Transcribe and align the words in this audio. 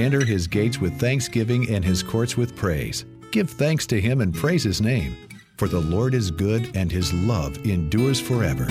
Enter 0.00 0.24
his 0.24 0.46
gates 0.46 0.78
with 0.78 0.98
thanksgiving 0.98 1.68
and 1.68 1.84
his 1.84 2.02
courts 2.02 2.34
with 2.34 2.56
praise. 2.56 3.04
Give 3.32 3.50
thanks 3.50 3.86
to 3.88 4.00
him 4.00 4.22
and 4.22 4.34
praise 4.34 4.64
his 4.64 4.80
name, 4.80 5.14
for 5.58 5.68
the 5.68 5.78
Lord 5.78 6.14
is 6.14 6.30
good 6.30 6.74
and 6.74 6.90
his 6.90 7.12
love 7.12 7.58
endures 7.66 8.18
forever. 8.18 8.64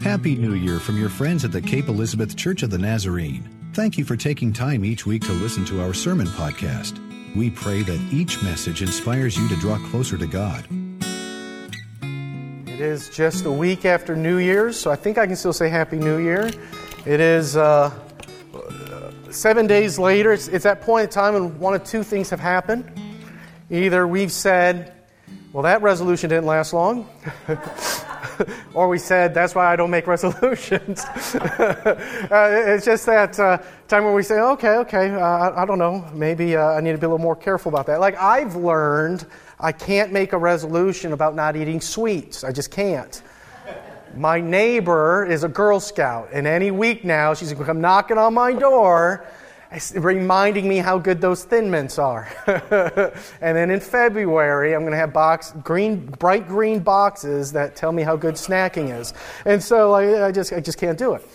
Happy 0.00 0.34
New 0.34 0.54
Year 0.54 0.78
from 0.78 0.98
your 0.98 1.10
friends 1.10 1.44
at 1.44 1.52
the 1.52 1.60
Cape 1.60 1.86
Elizabeth 1.86 2.34
Church 2.34 2.62
of 2.62 2.70
the 2.70 2.78
Nazarene. 2.78 3.46
Thank 3.74 3.98
you 3.98 4.06
for 4.06 4.16
taking 4.16 4.54
time 4.54 4.86
each 4.86 5.04
week 5.04 5.20
to 5.26 5.32
listen 5.32 5.66
to 5.66 5.82
our 5.82 5.92
sermon 5.92 6.28
podcast. 6.28 6.98
We 7.36 7.50
pray 7.50 7.82
that 7.82 8.00
each 8.10 8.42
message 8.42 8.80
inspires 8.80 9.36
you 9.36 9.46
to 9.50 9.56
draw 9.56 9.76
closer 9.90 10.16
to 10.16 10.26
God. 10.26 10.66
It 12.66 12.80
is 12.80 13.10
just 13.10 13.44
a 13.44 13.52
week 13.52 13.84
after 13.84 14.16
New 14.16 14.38
Year's, 14.38 14.80
so 14.80 14.90
I 14.90 14.96
think 14.96 15.18
I 15.18 15.26
can 15.26 15.36
still 15.36 15.52
say 15.52 15.68
Happy 15.68 15.98
New 15.98 16.16
Year. 16.16 16.50
It 17.04 17.20
is 17.20 17.54
uh, 17.54 17.90
seven 19.32 19.66
days 19.66 19.98
later. 19.98 20.32
It's, 20.32 20.48
it's 20.48 20.64
that 20.64 20.82
point 20.82 21.04
in 21.04 21.10
time 21.10 21.34
when 21.34 21.58
one 21.58 21.74
of 21.74 21.84
two 21.84 22.02
things 22.02 22.30
have 22.30 22.40
happened. 22.40 22.90
Either 23.70 24.06
we've 24.06 24.32
said, 24.32 24.92
well, 25.52 25.62
that 25.64 25.82
resolution 25.82 26.30
didn't 26.30 26.46
last 26.46 26.72
long. 26.72 27.08
or 28.74 28.88
we 28.88 28.98
said, 28.98 29.34
that's 29.34 29.54
why 29.54 29.70
I 29.70 29.76
don't 29.76 29.90
make 29.90 30.06
resolutions. 30.16 31.04
uh, 31.04 32.64
it's 32.66 32.84
just 32.84 33.06
that 33.06 33.38
uh, 33.38 33.58
time 33.88 34.04
when 34.04 34.14
we 34.14 34.22
say, 34.22 34.38
okay, 34.40 34.76
okay, 34.76 35.10
uh, 35.10 35.18
I, 35.18 35.62
I, 35.62 35.66
don't 35.66 35.78
know, 35.78 36.08
maybe 36.14 36.56
uh, 36.56 36.70
I 36.72 36.80
need 36.80 36.92
to 36.92 36.98
be 36.98 37.06
a 37.06 37.08
little 37.08 37.18
more 37.18 37.36
careful 37.36 37.70
about 37.70 37.86
that. 37.86 38.00
Like 38.00 38.16
I've 38.16 38.56
learned 38.56 39.26
I 39.60 39.72
can't 39.72 40.12
make 40.12 40.32
a 40.32 40.38
resolution 40.38 41.12
about 41.12 41.34
not 41.34 41.56
eating 41.56 41.80
sweets. 41.80 42.44
I 42.44 42.52
just 42.52 42.70
can't. 42.70 43.22
My 44.14 44.40
neighbor 44.40 45.24
is 45.24 45.42
a 45.42 45.48
Girl 45.48 45.80
Scout, 45.80 46.28
and 46.32 46.46
any 46.46 46.70
week 46.70 47.04
now 47.04 47.34
she's 47.34 47.48
going 47.48 47.60
to 47.60 47.66
come 47.66 47.80
knocking 47.80 48.18
on 48.18 48.34
my 48.34 48.52
door 48.52 49.26
reminding 49.94 50.68
me 50.68 50.78
how 50.78 50.98
good 50.98 51.20
those 51.20 51.44
thin 51.44 51.70
mints 51.70 51.98
are. 51.98 52.28
and 53.40 53.56
then 53.56 53.70
in 53.70 53.80
February, 53.80 54.74
I'm 54.74 54.82
going 54.82 54.92
to 54.92 54.98
have 54.98 55.12
box, 55.12 55.52
green, 55.62 56.04
bright 56.06 56.46
green 56.46 56.80
boxes 56.80 57.52
that 57.52 57.74
tell 57.74 57.92
me 57.92 58.02
how 58.02 58.16
good 58.16 58.34
snacking 58.34 58.98
is. 58.98 59.14
And 59.46 59.62
so 59.62 59.92
I, 59.92 60.26
I 60.26 60.32
just, 60.32 60.52
I 60.52 60.60
just 60.60 60.78
can't 60.78 60.98
do 60.98 61.14
it. 61.14 61.26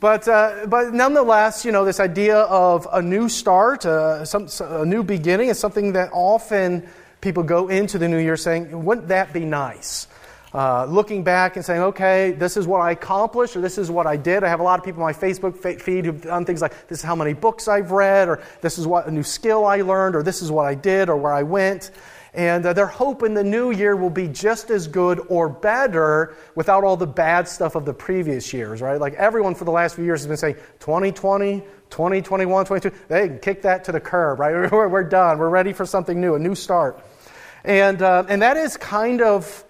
But, 0.00 0.26
uh, 0.26 0.66
but 0.66 0.92
nonetheless, 0.92 1.64
you 1.64 1.72
know, 1.72 1.84
this 1.84 2.00
idea 2.00 2.38
of 2.38 2.88
a 2.92 3.00
new 3.00 3.28
start, 3.28 3.86
uh, 3.86 4.24
some, 4.24 4.48
a 4.60 4.84
new 4.84 5.02
beginning 5.02 5.48
is 5.48 5.58
something 5.58 5.92
that 5.92 6.10
often 6.12 6.86
people 7.20 7.42
go 7.42 7.68
into 7.68 7.96
the 7.96 8.08
new 8.08 8.18
year 8.18 8.36
saying, 8.36 8.84
wouldn't 8.84 9.08
that 9.08 9.32
be 9.32 9.44
nice? 9.44 10.08
Uh, 10.54 10.84
looking 10.84 11.24
back 11.24 11.56
and 11.56 11.64
saying, 11.64 11.82
okay, 11.82 12.30
this 12.30 12.56
is 12.56 12.64
what 12.64 12.80
I 12.80 12.92
accomplished 12.92 13.56
or 13.56 13.60
this 13.60 13.76
is 13.76 13.90
what 13.90 14.06
I 14.06 14.16
did. 14.16 14.44
I 14.44 14.48
have 14.48 14.60
a 14.60 14.62
lot 14.62 14.78
of 14.78 14.84
people 14.84 15.02
on 15.02 15.08
my 15.08 15.12
Facebook 15.12 15.80
feed 15.80 16.04
who've 16.04 16.22
done 16.22 16.44
things 16.44 16.62
like, 16.62 16.86
this 16.86 17.00
is 17.00 17.04
how 17.04 17.16
many 17.16 17.32
books 17.32 17.66
I've 17.66 17.90
read, 17.90 18.28
or 18.28 18.40
this 18.60 18.78
is 18.78 18.86
what 18.86 19.08
a 19.08 19.10
new 19.10 19.24
skill 19.24 19.64
I 19.64 19.80
learned, 19.80 20.14
or 20.14 20.22
this 20.22 20.42
is 20.42 20.52
what 20.52 20.64
I 20.66 20.76
did, 20.76 21.08
or 21.08 21.16
where 21.16 21.32
I 21.32 21.42
went. 21.42 21.90
And 22.34 22.64
uh, 22.66 22.72
their 22.72 22.86
hope 22.86 23.24
in 23.24 23.34
the 23.34 23.42
new 23.42 23.72
year 23.72 23.96
will 23.96 24.10
be 24.10 24.28
just 24.28 24.70
as 24.70 24.86
good 24.86 25.20
or 25.28 25.48
better 25.48 26.36
without 26.54 26.84
all 26.84 26.96
the 26.96 27.06
bad 27.06 27.48
stuff 27.48 27.74
of 27.74 27.84
the 27.84 27.94
previous 27.94 28.52
years, 28.52 28.80
right? 28.80 29.00
Like 29.00 29.14
everyone 29.14 29.56
for 29.56 29.64
the 29.64 29.72
last 29.72 29.96
few 29.96 30.04
years 30.04 30.20
has 30.20 30.28
been 30.28 30.36
saying 30.36 30.56
2020, 30.80 31.60
2021, 31.90 32.64
22. 32.64 32.90
They 33.08 33.28
can 33.28 33.38
kick 33.40 33.62
that 33.62 33.84
to 33.84 33.92
the 33.92 34.00
curb, 34.00 34.38
right? 34.38 34.52
We're, 34.72 34.88
we're 34.88 35.04
done. 35.04 35.38
We're 35.38 35.48
ready 35.48 35.72
for 35.72 35.86
something 35.86 36.20
new, 36.20 36.34
a 36.34 36.38
new 36.38 36.54
start. 36.54 37.00
And, 37.64 38.02
uh, 38.02 38.24
and 38.28 38.42
that 38.42 38.56
is 38.56 38.76
kind 38.76 39.22
of 39.22 39.64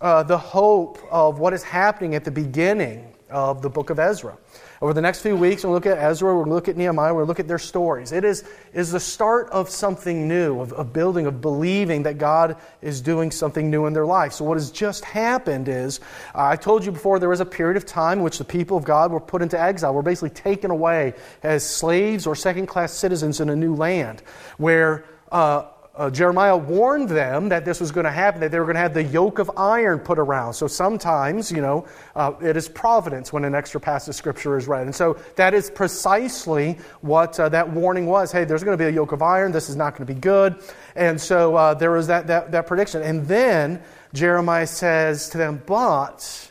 uh, 0.00 0.22
the 0.22 0.38
hope 0.38 0.98
of 1.10 1.38
what 1.38 1.52
is 1.52 1.62
happening 1.62 2.14
at 2.14 2.24
the 2.24 2.30
beginning 2.30 3.14
of 3.30 3.62
the 3.62 3.70
book 3.70 3.90
of 3.90 3.98
Ezra. 3.98 4.36
Over 4.80 4.92
the 4.92 5.00
next 5.00 5.22
few 5.22 5.34
weeks, 5.34 5.64
we'll 5.64 5.72
look 5.72 5.86
at 5.86 5.98
Ezra, 5.98 6.36
we'll 6.36 6.46
look 6.46 6.68
at 6.68 6.76
Nehemiah, 6.76 7.14
we'll 7.14 7.24
look 7.24 7.40
at 7.40 7.48
their 7.48 7.58
stories. 7.58 8.12
It 8.12 8.24
is, 8.24 8.44
is 8.72 8.92
the 8.92 9.00
start 9.00 9.48
of 9.50 9.70
something 9.70 10.28
new, 10.28 10.60
of, 10.60 10.72
of 10.72 10.92
building, 10.92 11.26
of 11.26 11.40
believing 11.40 12.04
that 12.04 12.18
God 12.18 12.56
is 12.82 13.00
doing 13.00 13.30
something 13.30 13.70
new 13.70 13.86
in 13.86 13.92
their 13.92 14.06
life. 14.06 14.34
So, 14.34 14.44
what 14.44 14.56
has 14.56 14.70
just 14.70 15.04
happened 15.04 15.68
is, 15.68 16.00
uh, 16.34 16.44
I 16.44 16.56
told 16.56 16.84
you 16.84 16.92
before, 16.92 17.18
there 17.18 17.28
was 17.28 17.40
a 17.40 17.46
period 17.46 17.76
of 17.76 17.86
time 17.86 18.18
in 18.18 18.24
which 18.24 18.38
the 18.38 18.44
people 18.44 18.76
of 18.76 18.84
God 18.84 19.10
were 19.10 19.20
put 19.20 19.42
into 19.42 19.58
exile, 19.58 19.94
were 19.94 20.02
basically 20.02 20.30
taken 20.30 20.70
away 20.70 21.14
as 21.42 21.68
slaves 21.68 22.26
or 22.26 22.36
second 22.36 22.66
class 22.66 22.92
citizens 22.92 23.40
in 23.40 23.48
a 23.48 23.56
new 23.56 23.74
land, 23.74 24.22
where 24.58 25.06
uh, 25.32 25.64
uh, 25.96 26.10
Jeremiah 26.10 26.56
warned 26.56 27.08
them 27.08 27.50
that 27.50 27.64
this 27.64 27.78
was 27.78 27.92
going 27.92 28.04
to 28.04 28.10
happen, 28.10 28.40
that 28.40 28.50
they 28.50 28.58
were 28.58 28.64
going 28.64 28.74
to 28.74 28.80
have 28.80 28.94
the 28.94 29.04
yoke 29.04 29.38
of 29.38 29.50
iron 29.56 30.00
put 30.00 30.18
around. 30.18 30.54
So 30.54 30.66
sometimes, 30.66 31.52
you 31.52 31.60
know, 31.60 31.86
uh, 32.16 32.32
it 32.42 32.56
is 32.56 32.68
providence 32.68 33.32
when 33.32 33.44
an 33.44 33.54
extra 33.54 33.80
passage 33.80 34.08
of 34.08 34.14
scripture 34.16 34.56
is 34.56 34.66
read. 34.66 34.86
And 34.86 34.94
so 34.94 35.16
that 35.36 35.54
is 35.54 35.70
precisely 35.70 36.78
what 37.00 37.38
uh, 37.38 37.48
that 37.50 37.70
warning 37.70 38.06
was. 38.06 38.32
Hey, 38.32 38.44
there's 38.44 38.64
going 38.64 38.76
to 38.76 38.82
be 38.82 38.88
a 38.88 38.92
yoke 38.92 39.12
of 39.12 39.22
iron. 39.22 39.52
This 39.52 39.68
is 39.68 39.76
not 39.76 39.96
going 39.96 40.06
to 40.06 40.12
be 40.12 40.18
good. 40.18 40.56
And 40.96 41.20
so 41.20 41.54
uh, 41.54 41.74
there 41.74 41.92
was 41.92 42.08
that, 42.08 42.26
that, 42.26 42.50
that 42.50 42.66
prediction. 42.66 43.02
And 43.02 43.28
then 43.28 43.80
Jeremiah 44.12 44.66
says 44.66 45.28
to 45.28 45.38
them, 45.38 45.62
But 45.64 46.50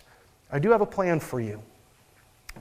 I 0.49 0.59
do 0.59 0.71
have 0.71 0.81
a 0.81 0.85
plan 0.85 1.19
for 1.19 1.41
you 1.41 1.61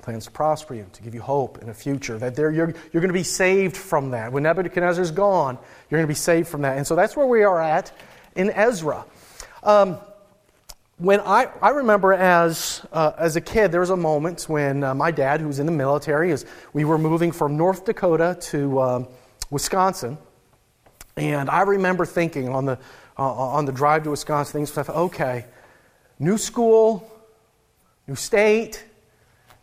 plans 0.02 0.26
to 0.26 0.30
prosper 0.30 0.74
you, 0.74 0.86
to 0.92 1.02
give 1.02 1.14
you 1.14 1.22
hope 1.22 1.58
in 1.62 1.68
a 1.68 1.74
future, 1.74 2.18
that 2.18 2.34
there 2.34 2.50
you're, 2.50 2.74
you're 2.92 3.00
going 3.00 3.08
to 3.08 3.12
be 3.12 3.22
saved 3.22 3.76
from 3.76 4.10
that. 4.10 4.32
When 4.32 4.42
Nebuchadnezzar's 4.42 5.10
gone, 5.12 5.56
you're 5.88 5.98
going 5.98 6.06
to 6.06 6.08
be 6.08 6.14
saved 6.14 6.48
from 6.48 6.62
that. 6.62 6.76
And 6.76 6.86
so 6.86 6.96
that's 6.96 7.16
where 7.16 7.26
we 7.26 7.44
are 7.44 7.60
at 7.60 7.92
in 8.34 8.50
Ezra. 8.50 9.04
Um, 9.62 9.98
when 10.98 11.20
I, 11.20 11.48
I 11.60 11.70
remember 11.70 12.12
as, 12.12 12.84
uh, 12.92 13.12
as 13.18 13.36
a 13.36 13.40
kid, 13.40 13.72
there 13.72 13.80
was 13.80 13.90
a 13.90 13.96
moment 13.96 14.44
when 14.48 14.84
uh, 14.84 14.94
my 14.94 15.10
dad, 15.10 15.40
who 15.40 15.46
was 15.46 15.58
in 15.58 15.66
the 15.66 15.72
military, 15.72 16.30
is, 16.30 16.46
we 16.72 16.84
were 16.84 16.98
moving 16.98 17.32
from 17.32 17.56
North 17.56 17.84
Dakota 17.84 18.36
to 18.40 18.80
um, 18.80 19.08
Wisconsin. 19.50 20.18
And 21.16 21.50
I 21.50 21.62
remember 21.62 22.06
thinking 22.06 22.48
on 22.48 22.66
the, 22.66 22.78
uh, 23.18 23.22
on 23.22 23.64
the 23.64 23.72
drive 23.72 24.04
to 24.04 24.10
Wisconsin, 24.10 24.52
things 24.52 24.72
stuff, 24.72 24.90
okay, 24.90 25.46
new 26.18 26.38
school, 26.38 27.10
new 28.06 28.14
state, 28.14 28.84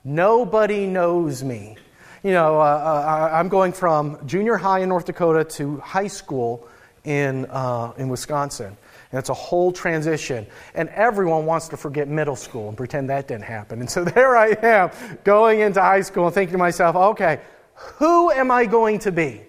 Nobody 0.04 0.86
knows 0.86 1.44
me. 1.44 1.78
You 2.24 2.32
know, 2.32 2.60
uh, 2.60 2.64
uh 2.64 3.30
I'm 3.34 3.50
going 3.50 3.74
from 3.74 4.26
junior 4.26 4.58
high 4.58 4.80
in 4.80 4.90
North 4.90 5.06
Dakota 5.06 5.44
to 5.58 5.78
high 5.80 6.08
school 6.08 6.68
in, 7.04 7.46
uh, 7.46 7.94
in 7.98 8.10
Wisconsin. 8.10 8.78
And 9.12 9.20
it's 9.20 9.30
a 9.30 9.34
whole 9.34 9.72
transition. 9.72 10.46
And 10.76 10.90
everyone 10.90 11.46
wants 11.46 11.68
to 11.70 11.78
forget 11.78 12.08
middle 12.08 12.36
school 12.36 12.68
and 12.68 12.78
pretend 12.78 13.10
that 13.10 13.28
didn't 13.28 13.46
happen. 13.46 13.80
And 13.80 13.90
so 13.90 14.04
there 14.16 14.38
I 14.38 14.50
am 14.62 14.92
going 15.24 15.62
into 15.62 15.82
high 15.82 16.02
school 16.02 16.26
and 16.26 16.34
thinking 16.34 16.54
to 16.54 16.58
myself, 16.58 16.96
okay, 16.96 17.42
who 17.74 18.32
am 18.32 18.52
I 18.52 18.66
going 18.66 19.00
to 19.00 19.12
be? 19.12 19.42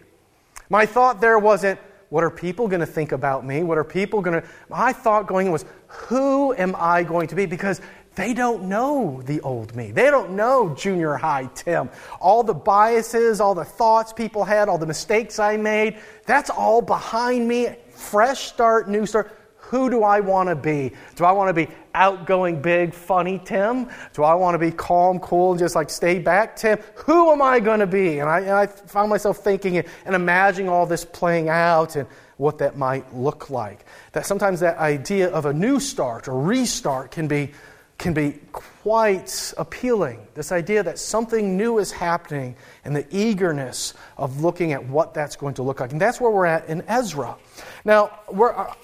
My 0.69 0.87
thought 0.87 1.21
there 1.21 1.39
wasn't, 1.39 1.78
what 2.10 2.25
are 2.25 2.31
people 2.31 2.69
going 2.69 2.81
to 2.81 2.87
think 2.87 3.12
about 3.12 3.44
me? 3.44 3.62
What 3.62 3.78
are 3.78 3.84
people 3.84 4.21
going 4.21 4.41
to. 4.41 4.49
My 4.69 4.93
thought 4.93 5.27
going 5.27 5.47
in 5.47 5.53
was, 5.53 5.65
who 5.87 6.55
am 6.55 6.75
I 6.78 7.03
going 7.03 7.28
to 7.28 7.34
be? 7.34 7.47
Because 7.47 7.81
they 8.16 8.34
don't 8.34 8.65
know 8.65 9.22
the 9.25 9.41
old 9.41 9.75
me. 9.76 9.93
They 9.93 10.10
don't 10.10 10.32
know 10.32 10.75
junior 10.75 11.15
high 11.15 11.48
Tim. 11.54 11.88
All 12.21 12.43
the 12.43 12.54
biases, 12.54 13.41
all 13.41 13.54
the 13.54 13.65
thoughts 13.65 14.12
people 14.12 14.44
had, 14.44 14.69
all 14.69 14.78
the 14.78 14.87
mistakes 14.87 15.38
I 15.38 15.56
made, 15.56 15.98
that's 16.26 16.50
all 16.50 16.82
behind 16.82 17.47
me. 17.47 17.76
Fresh 17.91 18.48
start, 18.48 18.88
new 18.88 19.06
start. 19.06 19.37
Who 19.71 19.88
do 19.88 20.03
I 20.03 20.19
want 20.19 20.48
to 20.48 20.56
be? 20.56 20.91
Do 21.15 21.25
I 21.25 21.31
want 21.31 21.48
to 21.48 21.54
be 21.54 21.72
outgoing, 21.94 22.60
big, 22.60 22.93
funny 22.93 23.41
Tim? 23.44 23.88
Do 24.12 24.25
I 24.25 24.34
want 24.34 24.54
to 24.54 24.59
be 24.59 24.72
calm, 24.72 25.21
cool, 25.21 25.53
and 25.53 25.60
just 25.60 25.77
like 25.77 25.91
stay 25.91 26.19
back 26.19 26.56
Tim? 26.56 26.81
Who 27.06 27.31
am 27.31 27.41
I 27.41 27.60
going 27.60 27.78
to 27.78 27.87
be? 27.87 28.19
And 28.19 28.28
I, 28.28 28.41
and 28.41 28.50
I 28.50 28.66
found 28.66 29.10
myself 29.10 29.38
thinking 29.38 29.78
and 29.78 30.15
imagining 30.16 30.69
all 30.69 30.87
this 30.87 31.04
playing 31.04 31.48
out 31.48 31.94
and 31.94 32.09
what 32.37 32.59
that 32.59 32.77
might 32.77 33.15
look 33.15 33.50
like. 33.50 33.84
That 34.10 34.27
sometimes 34.27 34.59
that 34.59 34.78
idea 34.78 35.28
of 35.28 35.47
a 35.47 35.53
new 35.53 35.78
start 35.78 36.27
or 36.27 36.41
restart 36.41 37.12
can 37.12 37.28
be 37.28 37.53
can 38.00 38.15
be 38.15 38.38
quite 38.50 39.53
appealing. 39.59 40.27
This 40.34 40.53
idea 40.53 40.83
that 40.83 40.98
something 40.98 41.57
new 41.57 41.78
is 41.78 41.92
happening 41.92 42.57
and 42.84 42.97
the 42.97 43.07
eagerness 43.10 43.92
of 44.16 44.42
looking 44.42 44.72
at 44.72 44.83
what 44.86 45.13
that's 45.13 45.36
going 45.36 45.54
to 45.54 45.63
look 45.63 45.80
like. 45.80 45.92
And 45.92 46.01
that's 46.01 46.19
where 46.19 46.30
we're 46.30 46.47
at 46.47 46.66
in 46.66 46.83
Ezra. 46.89 47.36
Now, 47.84 48.10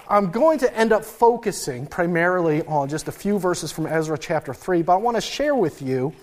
I'm 0.07 0.29
going 0.29 0.59
to 0.59 0.77
end 0.77 0.93
up 0.93 1.03
focusing 1.03 1.87
primarily 1.87 2.63
on 2.67 2.89
just 2.89 3.07
a 3.07 3.11
few 3.11 3.39
verses 3.39 3.71
from 3.71 3.87
Ezra 3.87 4.19
chapter 4.19 4.53
3, 4.53 4.83
but 4.83 4.93
I 4.93 4.97
want 4.97 5.17
to 5.17 5.21
share 5.21 5.55
with 5.55 5.81
you 5.81 6.13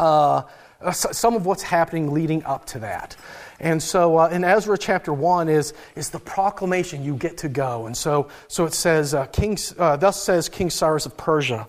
uh, 0.00 0.42
some 0.90 1.34
of 1.34 1.46
what's 1.46 1.62
happening 1.62 2.12
leading 2.12 2.42
up 2.42 2.66
to 2.66 2.80
that. 2.80 3.16
And 3.60 3.80
so 3.80 4.18
uh, 4.18 4.28
in 4.30 4.42
Ezra 4.42 4.76
chapter 4.76 5.12
1 5.12 5.48
is, 5.48 5.74
is 5.94 6.10
the 6.10 6.18
proclamation 6.18 7.04
you 7.04 7.14
get 7.14 7.38
to 7.38 7.48
go. 7.48 7.86
And 7.86 7.96
so, 7.96 8.28
so 8.48 8.64
it 8.64 8.74
says, 8.74 9.14
uh, 9.14 9.26
King, 9.26 9.56
uh, 9.78 9.96
Thus 9.96 10.20
says 10.20 10.48
King 10.48 10.70
Cyrus 10.70 11.06
of 11.06 11.16
Persia. 11.16 11.68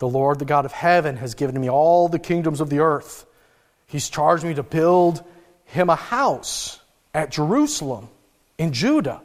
The 0.00 0.08
Lord, 0.08 0.38
the 0.38 0.44
God 0.44 0.64
of 0.64 0.72
heaven, 0.72 1.16
has 1.18 1.34
given 1.34 1.60
me 1.60 1.70
all 1.70 2.08
the 2.08 2.18
kingdoms 2.18 2.60
of 2.60 2.70
the 2.70 2.80
earth. 2.80 3.26
He's 3.86 4.08
charged 4.08 4.44
me 4.44 4.54
to 4.54 4.62
build 4.62 5.22
him 5.66 5.90
a 5.90 5.94
house 5.94 6.80
at 7.14 7.30
Jerusalem 7.30 8.08
in 8.58 8.72
Judah. 8.72 9.20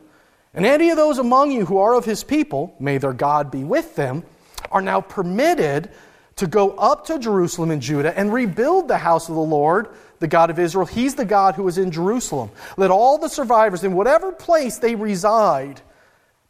And 0.54 0.66
any 0.66 0.90
of 0.90 0.98
those 0.98 1.18
among 1.18 1.52
you 1.52 1.66
who 1.66 1.78
are 1.78 1.96
of 1.96 2.06
his 2.06 2.24
people, 2.24 2.76
may 2.80 2.98
their 2.98 3.14
God 3.14 3.52
be 3.52 3.64
with 3.64 3.96
them, 3.96 4.24
are 4.70 4.82
now 4.82 5.02
permitted 5.02 5.90
to 6.38 6.48
go 6.48 6.72
up 6.72 7.06
to 7.06 7.20
Jerusalem 7.20 7.72
in 7.72 7.80
Judah 7.80 8.18
and 8.18 8.34
rebuild 8.34 8.88
the 8.90 8.98
house 8.98 9.30
of 9.30 9.36
the 9.36 9.42
Lord, 9.42 9.88
the 10.20 10.28
God 10.28 10.50
of 10.50 10.60
Israel. 10.60 10.86
He's 10.86 11.16
the 11.16 11.26
God 11.26 11.56
who 11.56 11.68
is 11.70 11.78
in 11.78 11.92
Jerusalem. 11.92 12.52
Let 12.76 12.92
all 12.92 13.18
the 13.18 13.30
survivors, 13.30 13.86
in 13.86 13.94
whatever 13.94 14.34
place 14.34 14.78
they 14.78 14.96
reside, 14.96 15.80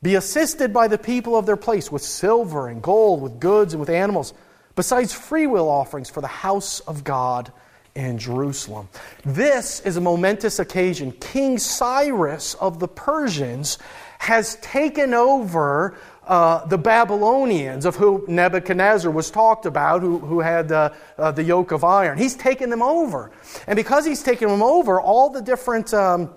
be 0.06 0.13
assisted 0.13 0.72
by 0.72 0.88
the 0.88 1.00
people 1.00 1.36
of 1.36 1.48
their 1.48 1.57
place 1.57 1.92
with 1.92 2.04
silver 2.04 2.68
and 2.68 2.80
gold, 2.80 3.24
with 3.24 3.40
goods 3.40 3.74
and 3.74 3.80
with 3.80 3.90
animals, 3.90 4.36
besides 4.75 5.12
freewill 5.12 5.68
offerings 5.68 6.12
for 6.12 6.22
the 6.22 6.28
house 6.28 6.80
of 6.81 7.04
God 7.04 7.52
in 7.96 8.19
Jerusalem. 8.19 8.88
This 9.25 9.80
is 9.80 9.98
a 9.98 10.02
momentous 10.02 10.60
occasion. 10.60 11.12
King 11.13 11.57
Cyrus 11.57 12.54
of 12.54 12.80
the 12.80 12.88
Persians 12.88 13.80
has 14.19 14.57
taken 14.57 15.16
over 15.16 15.98
uh, 16.28 16.68
the 16.68 16.78
Babylonians, 16.78 17.86
of 17.86 17.96
whom 17.96 18.25
Nebuchadnezzar 18.28 19.10
was 19.10 19.31
talked 19.31 19.66
about, 19.66 20.02
who, 20.02 20.19
who 20.19 20.40
had 20.40 20.72
uh, 20.72 20.92
uh, 21.18 21.31
the 21.31 21.44
yoke 21.44 21.72
of 21.72 21.84
iron. 21.84 22.19
He's 22.19 22.36
taken 22.36 22.69
them 22.69 22.84
over. 22.84 23.31
And 23.66 23.75
because 23.75 24.06
he's 24.06 24.22
taken 24.22 24.50
them 24.50 24.62
over, 24.62 25.02
all 25.02 25.31
the 25.31 25.42
different 25.42 25.96
um, 25.96 26.30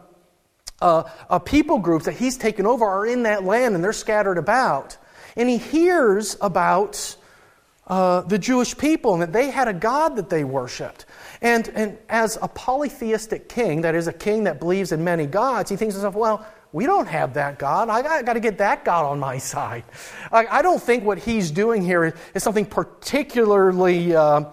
uh, 0.80 1.38
people 1.40 1.78
groups 1.78 2.04
that 2.04 2.14
he's 2.14 2.36
taken 2.36 2.66
over 2.66 2.84
are 2.84 3.06
in 3.06 3.24
that 3.24 3.44
land 3.44 3.74
and 3.74 3.82
they're 3.82 3.92
scattered 3.92 4.38
about. 4.38 4.96
And 5.36 5.48
he 5.48 5.58
hears 5.58 6.36
about 6.40 7.16
uh, 7.86 8.20
the 8.22 8.38
Jewish 8.38 8.76
people 8.76 9.14
and 9.14 9.22
that 9.22 9.32
they 9.32 9.50
had 9.50 9.68
a 9.68 9.72
God 9.72 10.16
that 10.16 10.28
they 10.28 10.44
worshiped. 10.44 11.06
And, 11.40 11.68
and 11.74 11.98
as 12.08 12.38
a 12.40 12.48
polytheistic 12.48 13.48
king, 13.48 13.82
that 13.82 13.94
is, 13.94 14.08
a 14.08 14.12
king 14.12 14.44
that 14.44 14.58
believes 14.58 14.92
in 14.92 15.04
many 15.04 15.26
gods, 15.26 15.70
he 15.70 15.76
thinks 15.76 15.94
to 15.94 16.00
himself, 16.00 16.14
well, 16.14 16.46
we 16.72 16.84
don't 16.84 17.06
have 17.06 17.34
that 17.34 17.58
God. 17.58 17.88
I 17.88 18.02
got, 18.02 18.24
got 18.26 18.32
to 18.34 18.40
get 18.40 18.58
that 18.58 18.84
God 18.84 19.06
on 19.06 19.18
my 19.18 19.38
side. 19.38 19.84
I, 20.30 20.46
I, 20.46 20.62
don't 20.62 20.82
think 20.82 21.02
what 21.02 21.18
he's 21.18 21.50
doing 21.50 21.82
here 21.82 22.04
is, 22.04 22.14
is 22.34 22.42
something 22.42 22.66
particularly 22.66 24.14
uh, 24.14 24.44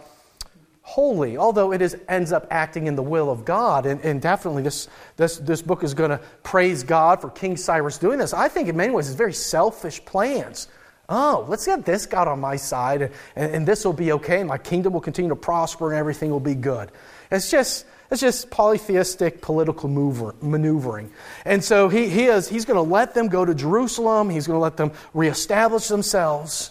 holy, 0.88 1.36
although 1.36 1.74
it 1.74 1.82
is, 1.82 1.98
ends 2.08 2.32
up 2.32 2.46
acting 2.52 2.86
in 2.86 2.96
the 2.96 3.02
will 3.02 3.32
of 3.32 3.44
God. 3.44 3.88
And, 3.88 4.00
and 4.02 4.22
definitely, 4.22 4.62
this, 4.62 4.88
this, 5.18 5.38
this 5.38 5.60
book 5.64 5.84
is 5.84 5.96
going 5.96 6.12
to 6.12 6.20
praise 6.44 6.84
God 6.84 7.20
for 7.22 7.32
King 7.32 7.58
Cyrus 7.58 7.98
doing 7.98 8.20
this. 8.20 8.34
I 8.34 8.48
think, 8.50 8.70
in 8.70 8.78
many 8.78 8.94
ways, 8.94 9.08
it's 9.08 9.18
very 9.18 9.34
selfish 9.34 10.06
plans. 10.06 10.68
Oh, 11.10 11.44
let's 11.50 11.66
get 11.66 11.86
this 11.86 12.06
God 12.06 12.28
on 12.28 12.40
my 12.40 12.56
side, 12.56 13.02
and, 13.02 13.14
and, 13.36 13.56
and 13.56 13.68
this 13.68 13.84
will 13.84 13.94
be 13.94 14.12
okay. 14.12 14.44
My 14.44 14.60
kingdom 14.60 14.94
will 14.94 15.02
continue 15.02 15.30
to 15.30 15.36
prosper, 15.36 15.90
and 15.92 15.98
everything 15.98 16.30
will 16.30 16.40
be 16.40 16.56
good. 16.56 16.92
It's 17.32 17.50
just 17.50 17.88
it's 18.12 18.22
just 18.22 18.52
polytheistic 18.52 19.42
political 19.42 19.90
mover, 19.90 20.36
maneuvering. 20.40 21.12
And 21.46 21.64
so 21.64 21.90
he, 21.90 22.10
he 22.10 22.26
is, 22.26 22.48
he's 22.48 22.64
going 22.64 22.78
to 22.78 22.88
let 22.88 23.16
them 23.16 23.28
go 23.28 23.44
to 23.44 23.56
Jerusalem. 23.56 24.30
He's 24.30 24.46
going 24.46 24.58
to 24.58 24.62
let 24.62 24.78
them 24.78 24.92
reestablish 25.16 25.88
themselves. 25.88 26.70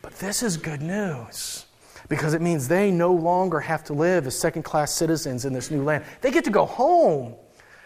But 0.00 0.14
this 0.20 0.44
is 0.44 0.56
good 0.56 0.80
news 0.80 1.66
because 2.10 2.34
it 2.34 2.42
means 2.42 2.66
they 2.66 2.90
no 2.90 3.12
longer 3.12 3.60
have 3.60 3.84
to 3.84 3.94
live 3.94 4.26
as 4.26 4.38
second 4.38 4.64
class 4.64 4.92
citizens 4.92 5.44
in 5.46 5.52
this 5.54 5.70
new 5.70 5.82
land. 5.82 6.04
They 6.20 6.32
get 6.32 6.44
to 6.44 6.50
go 6.50 6.66
home. 6.66 7.36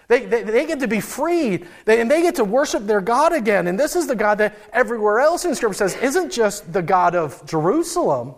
They, 0.08 0.24
they, 0.24 0.42
they, 0.42 0.66
get 0.66 0.80
to 0.80 0.88
be 0.88 1.00
freed 1.00 1.66
they, 1.84 2.00
and 2.00 2.10
they 2.10 2.20
get 2.20 2.34
to 2.36 2.44
worship 2.44 2.84
their 2.84 3.00
God 3.00 3.32
again. 3.32 3.68
And 3.68 3.78
this 3.78 3.94
is 3.94 4.06
the 4.06 4.16
God 4.16 4.38
that 4.38 4.56
everywhere 4.72 5.20
else 5.20 5.44
in 5.44 5.54
Scripture 5.54 5.88
says 5.88 5.96
isn't 5.96 6.32
just 6.32 6.72
the 6.72 6.82
God 6.82 7.14
of 7.14 7.44
Jerusalem 7.46 8.34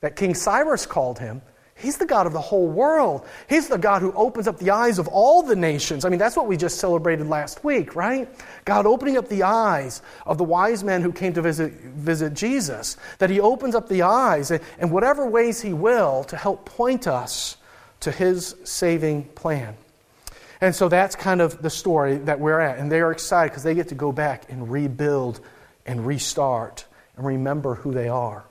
that 0.00 0.16
King 0.16 0.34
Cyrus 0.34 0.86
called 0.86 1.18
him, 1.18 1.42
He's 1.76 1.98
the 1.98 2.06
God 2.06 2.26
of 2.26 2.32
the 2.32 2.40
whole 2.40 2.68
world. 2.68 3.26
He's 3.48 3.68
the 3.68 3.78
God 3.78 4.00
who 4.00 4.12
opens 4.12 4.46
up 4.46 4.58
the 4.58 4.70
eyes 4.70 4.98
of 5.00 5.08
all 5.08 5.42
the 5.42 5.56
nations. 5.56 6.04
I 6.04 6.08
mean, 6.08 6.20
that's 6.20 6.36
what 6.36 6.46
we 6.46 6.56
just 6.56 6.78
celebrated 6.78 7.28
last 7.28 7.64
week, 7.64 7.96
right? 7.96 8.28
God 8.64 8.86
opening 8.86 9.16
up 9.16 9.28
the 9.28 9.42
eyes 9.42 10.00
of 10.24 10.38
the 10.38 10.44
wise 10.44 10.84
men 10.84 11.02
who 11.02 11.12
came 11.12 11.32
to 11.32 11.42
visit, 11.42 11.72
visit 11.72 12.34
Jesus. 12.34 12.96
That 13.18 13.28
He 13.28 13.40
opens 13.40 13.74
up 13.74 13.88
the 13.88 14.02
eyes 14.02 14.52
in 14.52 14.90
whatever 14.90 15.26
ways 15.26 15.60
He 15.60 15.72
will 15.72 16.22
to 16.24 16.36
help 16.36 16.64
point 16.64 17.08
us 17.08 17.56
to 18.00 18.12
His 18.12 18.54
saving 18.62 19.24
plan. 19.30 19.76
And 20.60 20.74
so 20.74 20.88
that's 20.88 21.16
kind 21.16 21.40
of 21.40 21.60
the 21.60 21.70
story 21.70 22.18
that 22.18 22.38
we're 22.38 22.60
at. 22.60 22.78
And 22.78 22.90
they 22.90 23.00
are 23.00 23.10
excited 23.10 23.50
because 23.50 23.64
they 23.64 23.74
get 23.74 23.88
to 23.88 23.96
go 23.96 24.12
back 24.12 24.44
and 24.48 24.70
rebuild 24.70 25.40
and 25.84 26.06
restart 26.06 26.86
and 27.16 27.26
remember 27.26 27.74
who 27.74 27.92
they 27.92 28.08
are. 28.08 28.44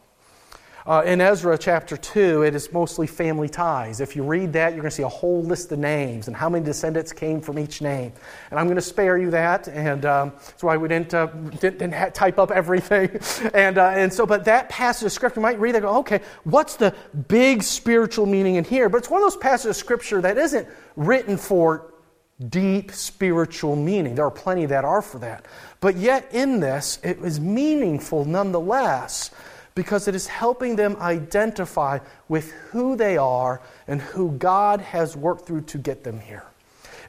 Uh, 0.85 1.01
in 1.05 1.21
Ezra 1.21 1.57
chapter 1.57 1.95
2, 1.95 2.43
it 2.43 2.53
is 2.53 2.73
mostly 2.73 3.07
family 3.07 3.47
ties. 3.47 4.01
If 4.01 4.17
you 4.17 4.23
read 4.23 4.51
that, 4.53 4.73
you're 4.73 4.81
going 4.81 4.89
to 4.89 4.95
see 4.95 5.03
a 5.03 5.07
whole 5.07 5.41
list 5.41 5.71
of 5.71 5.79
names 5.79 6.27
and 6.27 6.35
how 6.35 6.49
many 6.49 6.65
descendants 6.65 7.13
came 7.13 7.39
from 7.39 7.57
each 7.57 7.81
name. 7.81 8.11
And 8.51 8.59
I'm 8.59 8.65
going 8.65 8.75
to 8.75 8.81
spare 8.81 9.17
you 9.17 9.31
that, 9.31 9.69
and 9.69 10.05
um, 10.05 10.33
that's 10.45 10.61
why 10.61 10.75
we 10.75 10.89
didn't, 10.89 11.13
uh, 11.13 11.27
didn't, 11.27 11.79
didn't 11.79 11.93
ha- 11.93 12.09
type 12.09 12.37
up 12.37 12.51
everything. 12.51 13.17
and, 13.53 13.77
uh, 13.77 13.91
and 13.95 14.11
so, 14.11 14.25
but 14.25 14.43
that 14.43 14.67
passage 14.67 15.05
of 15.05 15.13
scripture, 15.13 15.39
you 15.39 15.43
might 15.43 15.59
read 15.59 15.75
it 15.75 15.83
go, 15.83 15.99
okay, 15.99 16.19
what's 16.43 16.75
the 16.75 16.93
big 17.29 17.63
spiritual 17.63 18.25
meaning 18.25 18.55
in 18.55 18.65
here? 18.65 18.89
But 18.89 18.97
it's 18.97 19.09
one 19.09 19.21
of 19.21 19.25
those 19.25 19.37
passages 19.37 19.69
of 19.69 19.75
scripture 19.77 20.19
that 20.19 20.37
isn't 20.37 20.67
written 20.97 21.37
for 21.37 21.93
deep 22.49 22.91
spiritual 22.91 23.77
meaning. 23.77 24.15
There 24.15 24.25
are 24.25 24.31
plenty 24.31 24.65
that 24.65 24.83
are 24.83 25.01
for 25.01 25.19
that. 25.19 25.45
But 25.79 25.95
yet, 25.95 26.27
in 26.33 26.59
this, 26.59 26.99
it 27.03 27.19
is 27.19 27.39
meaningful 27.39 28.25
nonetheless 28.25 29.31
because 29.75 30.07
it 30.07 30.15
is 30.15 30.27
helping 30.27 30.75
them 30.75 30.95
identify 30.97 31.99
with 32.27 32.51
who 32.51 32.95
they 32.95 33.17
are 33.17 33.61
and 33.87 34.01
who 34.01 34.31
God 34.31 34.81
has 34.81 35.15
worked 35.15 35.45
through 35.45 35.61
to 35.61 35.77
get 35.77 36.03
them 36.03 36.19
here. 36.19 36.45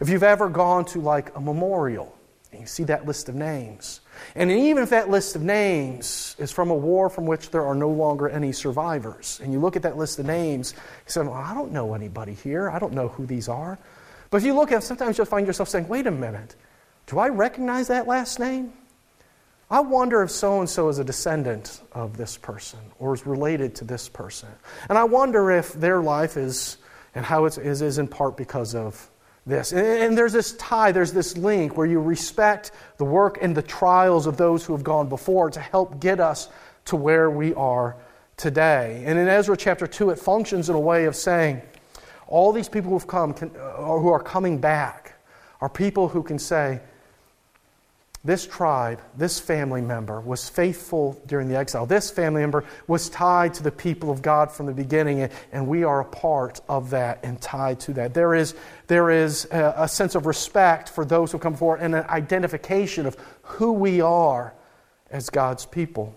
If 0.00 0.08
you've 0.08 0.22
ever 0.22 0.48
gone 0.48 0.84
to 0.86 1.00
like 1.00 1.36
a 1.36 1.40
memorial 1.40 2.16
and 2.50 2.60
you 2.60 2.66
see 2.66 2.84
that 2.84 3.06
list 3.06 3.28
of 3.28 3.34
names, 3.34 4.00
and 4.34 4.50
even 4.50 4.82
if 4.82 4.90
that 4.90 5.08
list 5.08 5.36
of 5.36 5.42
names 5.42 6.36
is 6.38 6.50
from 6.50 6.70
a 6.70 6.74
war 6.74 7.08
from 7.10 7.26
which 7.26 7.50
there 7.50 7.64
are 7.64 7.74
no 7.74 7.90
longer 7.90 8.28
any 8.28 8.52
survivors, 8.52 9.40
and 9.42 9.52
you 9.52 9.60
look 9.60 9.76
at 9.76 9.82
that 9.82 9.96
list 9.96 10.18
of 10.18 10.26
names, 10.26 10.72
you 10.72 11.10
say, 11.10 11.20
Well, 11.20 11.32
I 11.32 11.54
don't 11.54 11.72
know 11.72 11.94
anybody 11.94 12.34
here. 12.34 12.70
I 12.70 12.78
don't 12.78 12.92
know 12.92 13.08
who 13.08 13.26
these 13.26 13.48
are. 13.48 13.78
But 14.30 14.38
if 14.38 14.44
you 14.44 14.54
look 14.54 14.72
at 14.72 14.78
it, 14.78 14.86
sometimes 14.86 15.18
you'll 15.18 15.26
find 15.26 15.46
yourself 15.46 15.68
saying, 15.68 15.88
Wait 15.88 16.06
a 16.06 16.10
minute, 16.10 16.54
do 17.06 17.18
I 17.18 17.28
recognize 17.28 17.88
that 17.88 18.06
last 18.06 18.38
name? 18.38 18.72
I 19.74 19.80
wonder 19.80 20.22
if 20.22 20.30
so 20.30 20.60
and 20.60 20.70
so 20.70 20.88
is 20.88 21.00
a 21.00 21.04
descendant 21.04 21.80
of 21.90 22.16
this 22.16 22.36
person 22.36 22.78
or 23.00 23.12
is 23.12 23.26
related 23.26 23.74
to 23.74 23.84
this 23.84 24.08
person. 24.08 24.48
And 24.88 24.96
I 24.96 25.02
wonder 25.02 25.50
if 25.50 25.72
their 25.72 26.00
life 26.00 26.36
is 26.36 26.76
and 27.12 27.26
how 27.26 27.46
it 27.46 27.58
is, 27.58 27.82
is 27.82 27.98
in 27.98 28.06
part 28.06 28.36
because 28.36 28.76
of 28.76 29.10
this. 29.44 29.72
And, 29.72 29.84
and 29.84 30.16
there's 30.16 30.32
this 30.32 30.52
tie, 30.58 30.92
there's 30.92 31.12
this 31.12 31.36
link 31.36 31.76
where 31.76 31.88
you 31.88 32.00
respect 32.00 32.70
the 32.98 33.04
work 33.04 33.38
and 33.42 33.52
the 33.52 33.62
trials 33.62 34.28
of 34.28 34.36
those 34.36 34.64
who 34.64 34.74
have 34.74 34.84
gone 34.84 35.08
before 35.08 35.50
to 35.50 35.58
help 35.58 35.98
get 35.98 36.20
us 36.20 36.48
to 36.84 36.94
where 36.94 37.28
we 37.28 37.52
are 37.54 37.96
today. 38.36 39.02
And 39.04 39.18
in 39.18 39.26
Ezra 39.26 39.56
chapter 39.56 39.88
2, 39.88 40.10
it 40.10 40.20
functions 40.20 40.68
in 40.68 40.76
a 40.76 40.80
way 40.80 41.06
of 41.06 41.16
saying 41.16 41.60
all 42.28 42.52
these 42.52 42.68
people 42.68 42.90
who 42.90 42.98
have 42.98 43.08
come, 43.08 43.34
can, 43.34 43.50
uh, 43.56 43.98
who 43.98 44.10
are 44.10 44.22
coming 44.22 44.58
back, 44.58 45.20
are 45.60 45.68
people 45.68 46.06
who 46.06 46.22
can 46.22 46.38
say, 46.38 46.80
this 48.24 48.46
tribe, 48.46 49.02
this 49.18 49.38
family 49.38 49.82
member 49.82 50.18
was 50.18 50.48
faithful 50.48 51.20
during 51.26 51.46
the 51.46 51.56
exile. 51.56 51.84
This 51.84 52.10
family 52.10 52.40
member 52.40 52.64
was 52.86 53.10
tied 53.10 53.52
to 53.54 53.62
the 53.62 53.70
people 53.70 54.10
of 54.10 54.22
God 54.22 54.50
from 54.50 54.64
the 54.64 54.72
beginning, 54.72 55.28
and 55.52 55.66
we 55.66 55.84
are 55.84 56.00
a 56.00 56.06
part 56.06 56.62
of 56.66 56.88
that 56.90 57.20
and 57.22 57.38
tied 57.38 57.80
to 57.80 57.92
that. 57.94 58.14
There 58.14 58.34
is, 58.34 58.54
there 58.86 59.10
is 59.10 59.46
a, 59.50 59.74
a 59.76 59.88
sense 59.88 60.14
of 60.14 60.24
respect 60.24 60.88
for 60.88 61.04
those 61.04 61.32
who 61.32 61.38
come 61.38 61.54
forward 61.54 61.80
and 61.80 61.94
an 61.94 62.06
identification 62.08 63.04
of 63.04 63.16
who 63.42 63.72
we 63.72 64.00
are 64.00 64.54
as 65.10 65.28
God's 65.28 65.66
people. 65.66 66.16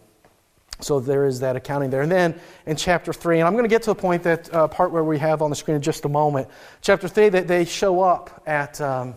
So 0.79 1.01
there 1.01 1.25
is 1.25 1.41
that 1.41 1.57
accounting 1.57 1.89
there. 1.89 2.03
And 2.03 2.11
then 2.11 2.39
in 2.65 2.77
chapter 2.77 3.11
3, 3.11 3.39
and 3.39 3.47
I'm 3.47 3.53
going 3.53 3.65
to 3.65 3.69
get 3.69 3.81
to 3.81 3.89
the 3.89 3.95
point 3.95 4.23
that 4.23 4.53
uh, 4.53 4.69
part 4.69 4.91
where 4.91 5.03
we 5.03 5.17
have 5.17 5.41
on 5.41 5.49
the 5.49 5.57
screen 5.57 5.75
in 5.75 5.81
just 5.81 6.05
a 6.05 6.09
moment. 6.09 6.47
Chapter 6.81 7.09
3, 7.09 7.29
that 7.29 7.49
they 7.49 7.65
show 7.65 8.01
up 8.01 8.43
at. 8.45 8.79
Um, 8.79 9.15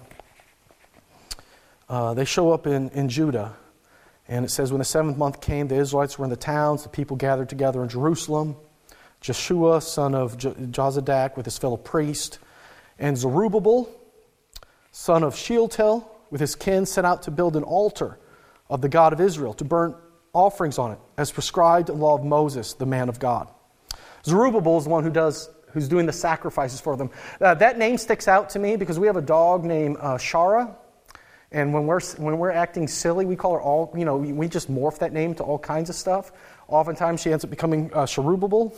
uh, 1.91 2.15
they 2.15 2.25
show 2.25 2.53
up 2.53 2.69
in, 2.69 2.89
in 2.91 3.09
Judah. 3.09 3.57
And 4.29 4.45
it 4.45 4.51
says, 4.51 4.71
When 4.71 4.79
the 4.79 4.85
seventh 4.85 5.19
month 5.19 5.41
came, 5.41 5.67
the 5.67 5.75
Israelites 5.75 6.17
were 6.17 6.25
in 6.25 6.31
the 6.31 6.37
towns, 6.37 6.85
the 6.85 6.89
people 6.89 7.17
gathered 7.17 7.49
together 7.49 7.83
in 7.83 7.89
Jerusalem. 7.89 8.57
Jeshua, 9.21 9.83
son 9.83 10.15
of 10.15 10.39
Jozadak, 10.39 11.37
with 11.37 11.45
his 11.45 11.59
fellow 11.59 11.77
priest, 11.77 12.39
and 12.99 13.19
Zerubbabel, 13.19 13.91
son 14.93 15.25
of 15.25 15.37
Shealtiel, 15.37 16.09
with 16.31 16.41
his 16.41 16.55
kin, 16.55 16.87
set 16.87 17.05
out 17.05 17.25
to 17.25 17.33
build 17.33 17.57
an 17.57 17.65
altar 17.65 18.19
of 18.71 18.81
the 18.81 18.89
God 18.89 19.13
of 19.13 19.21
Israel, 19.21 19.53
to 19.55 19.65
burn 19.65 19.95
offerings 20.33 20.79
on 20.79 20.93
it, 20.93 20.99
as 21.19 21.33
prescribed 21.33 21.91
in 21.91 21.99
the 21.99 22.03
law 22.03 22.15
of 22.15 22.25
Moses, 22.25 22.75
the 22.75 22.87
man 22.87 23.09
of 23.09 23.19
God. 23.19 23.49
Zerubbabel 24.25 24.79
is 24.79 24.85
the 24.85 24.91
one 24.91 25.03
who 25.03 25.11
does, 25.11 25.51
who's 25.73 25.89
doing 25.89 26.07
the 26.07 26.13
sacrifices 26.13 26.81
for 26.81 26.97
them. 26.97 27.11
Uh, 27.41 27.55
that 27.55 27.79
name 27.79 27.99
sticks 27.99 28.29
out 28.29 28.51
to 28.51 28.61
me 28.61 28.77
because 28.77 28.99
we 28.99 29.09
have 29.09 29.17
a 29.17 29.23
dog 29.23 29.65
named 29.65 29.97
uh, 29.99 30.17
Shara, 30.17 30.77
and 31.53 31.75
when 31.75 31.87
we're, 31.87 32.01
when 32.01 32.39
we're 32.39 32.53
acting 32.53 32.87
silly, 32.87 33.27
we 33.27 33.35
call 33.35 33.55
her 33.55 33.61
all, 33.61 33.93
you 33.97 34.05
know, 34.05 34.17
we 34.17 34.47
just 34.47 34.71
morph 34.71 34.99
that 34.99 35.13
name 35.13 35.35
to 35.35 35.43
all 35.43 35.59
kinds 35.59 35.91
of 35.91 35.97
stuff. 35.97 36.31
Oftentimes 36.69 37.21
she 37.21 37.33
ends 37.33 37.43
up 37.43 37.51
becoming 37.51 37.91
uh, 37.93 38.07
Cherubable. 38.07 38.73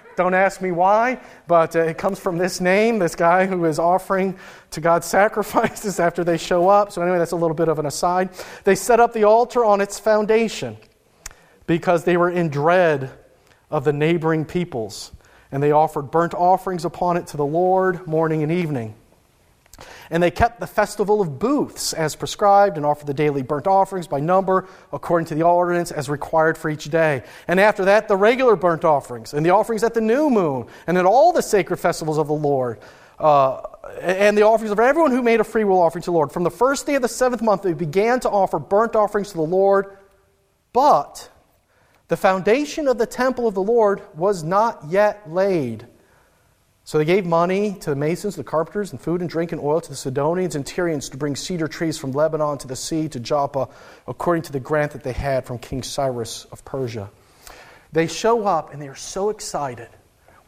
Don't 0.16 0.34
ask 0.34 0.60
me 0.60 0.70
why, 0.70 1.20
but 1.48 1.74
uh, 1.74 1.80
it 1.80 1.98
comes 1.98 2.20
from 2.20 2.38
this 2.38 2.60
name, 2.60 3.00
this 3.00 3.16
guy 3.16 3.46
who 3.46 3.64
is 3.64 3.80
offering 3.80 4.38
to 4.70 4.80
God 4.80 5.02
sacrifices 5.02 5.98
after 6.00 6.22
they 6.22 6.36
show 6.36 6.68
up. 6.68 6.92
So, 6.92 7.02
anyway, 7.02 7.18
that's 7.18 7.32
a 7.32 7.36
little 7.36 7.56
bit 7.56 7.68
of 7.68 7.80
an 7.80 7.86
aside. 7.86 8.30
They 8.62 8.76
set 8.76 9.00
up 9.00 9.12
the 9.12 9.24
altar 9.24 9.64
on 9.64 9.80
its 9.80 9.98
foundation 9.98 10.76
because 11.66 12.04
they 12.04 12.16
were 12.16 12.30
in 12.30 12.50
dread 12.50 13.10
of 13.70 13.84
the 13.84 13.92
neighboring 13.92 14.44
peoples. 14.44 15.10
And 15.50 15.60
they 15.60 15.72
offered 15.72 16.12
burnt 16.12 16.34
offerings 16.34 16.84
upon 16.84 17.16
it 17.16 17.28
to 17.28 17.36
the 17.36 17.46
Lord 17.46 18.06
morning 18.06 18.44
and 18.44 18.52
evening. 18.52 18.94
And 20.10 20.22
they 20.22 20.30
kept 20.30 20.58
the 20.58 20.66
festival 20.66 21.20
of 21.20 21.38
booths 21.38 21.92
as 21.92 22.16
prescribed 22.16 22.76
and 22.76 22.84
offered 22.84 23.06
the 23.06 23.14
daily 23.14 23.42
burnt 23.42 23.68
offerings 23.68 24.08
by 24.08 24.18
number 24.18 24.68
according 24.92 25.26
to 25.26 25.36
the 25.36 25.42
ordinance 25.42 25.92
as 25.92 26.08
required 26.08 26.58
for 26.58 26.68
each 26.68 26.90
day. 26.90 27.22
And 27.46 27.60
after 27.60 27.84
that, 27.84 28.08
the 28.08 28.16
regular 28.16 28.56
burnt 28.56 28.84
offerings 28.84 29.34
and 29.34 29.46
the 29.46 29.50
offerings 29.50 29.84
at 29.84 29.94
the 29.94 30.00
new 30.00 30.28
moon 30.28 30.66
and 30.88 30.98
at 30.98 31.06
all 31.06 31.32
the 31.32 31.42
sacred 31.42 31.76
festivals 31.76 32.18
of 32.18 32.26
the 32.26 32.34
Lord. 32.34 32.80
Uh, 33.20 33.60
and 34.00 34.36
the 34.36 34.42
offerings 34.42 34.72
of 34.72 34.80
everyone 34.80 35.10
who 35.10 35.22
made 35.22 35.40
a 35.40 35.44
free 35.44 35.64
will 35.64 35.80
offering 35.80 36.02
to 36.02 36.06
the 36.06 36.14
Lord. 36.14 36.32
From 36.32 36.42
the 36.42 36.50
first 36.50 36.86
day 36.86 36.94
of 36.94 37.02
the 37.02 37.08
seventh 37.08 37.42
month, 37.42 37.62
they 37.62 37.74
began 37.74 38.18
to 38.20 38.30
offer 38.30 38.58
burnt 38.58 38.96
offerings 38.96 39.30
to 39.30 39.36
the 39.36 39.42
Lord, 39.42 39.96
but 40.72 41.28
the 42.08 42.16
foundation 42.16 42.88
of 42.88 42.98
the 42.98 43.06
temple 43.06 43.46
of 43.46 43.54
the 43.54 43.62
Lord 43.62 44.02
was 44.16 44.42
not 44.42 44.84
yet 44.88 45.30
laid. 45.30 45.86
So 46.90 46.98
they 46.98 47.04
gave 47.04 47.24
money 47.24 47.74
to 47.82 47.90
the 47.90 47.94
masons, 47.94 48.34
the 48.34 48.42
carpenters, 48.42 48.90
and 48.90 49.00
food 49.00 49.20
and 49.20 49.30
drink 49.30 49.52
and 49.52 49.60
oil 49.60 49.80
to 49.80 49.88
the 49.88 49.94
Sidonians 49.94 50.56
and 50.56 50.66
Tyrians 50.66 51.08
to 51.10 51.16
bring 51.16 51.36
cedar 51.36 51.68
trees 51.68 51.96
from 51.96 52.10
Lebanon 52.10 52.58
to 52.58 52.66
the 52.66 52.74
sea 52.74 53.08
to 53.10 53.20
Joppa, 53.20 53.68
according 54.08 54.42
to 54.42 54.50
the 54.50 54.58
grant 54.58 54.90
that 54.90 55.04
they 55.04 55.12
had 55.12 55.46
from 55.46 55.60
King 55.60 55.84
Cyrus 55.84 56.46
of 56.46 56.64
Persia. 56.64 57.08
They 57.92 58.08
show 58.08 58.44
up 58.44 58.72
and 58.72 58.82
they 58.82 58.88
are 58.88 58.96
so 58.96 59.30
excited. 59.30 59.86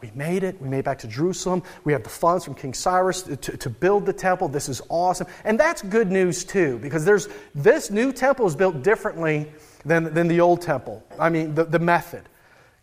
We 0.01 0.11
made 0.15 0.43
it. 0.43 0.61
We 0.61 0.67
made 0.67 0.79
it 0.79 0.83
back 0.83 0.99
to 0.99 1.07
Jerusalem. 1.07 1.63
We 1.85 1.93
have 1.93 2.03
the 2.03 2.09
funds 2.09 2.43
from 2.43 2.55
King 2.55 2.73
Cyrus 2.73 3.21
to, 3.21 3.37
to 3.37 3.69
build 3.69 4.05
the 4.05 4.11
temple. 4.11 4.49
This 4.49 4.67
is 4.67 4.81
awesome. 4.89 5.27
And 5.45 5.57
that's 5.57 5.81
good 5.81 6.11
news, 6.11 6.43
too, 6.43 6.77
because 6.79 7.05
there's, 7.05 7.29
this 7.55 7.89
new 7.89 8.11
temple 8.11 8.47
is 8.47 8.55
built 8.57 8.83
differently 8.83 9.49
than, 9.85 10.13
than 10.13 10.27
the 10.27 10.41
old 10.41 10.61
temple. 10.61 11.05
I 11.17 11.29
mean, 11.29 11.55
the, 11.55 11.63
the 11.63 11.79
method. 11.79 12.27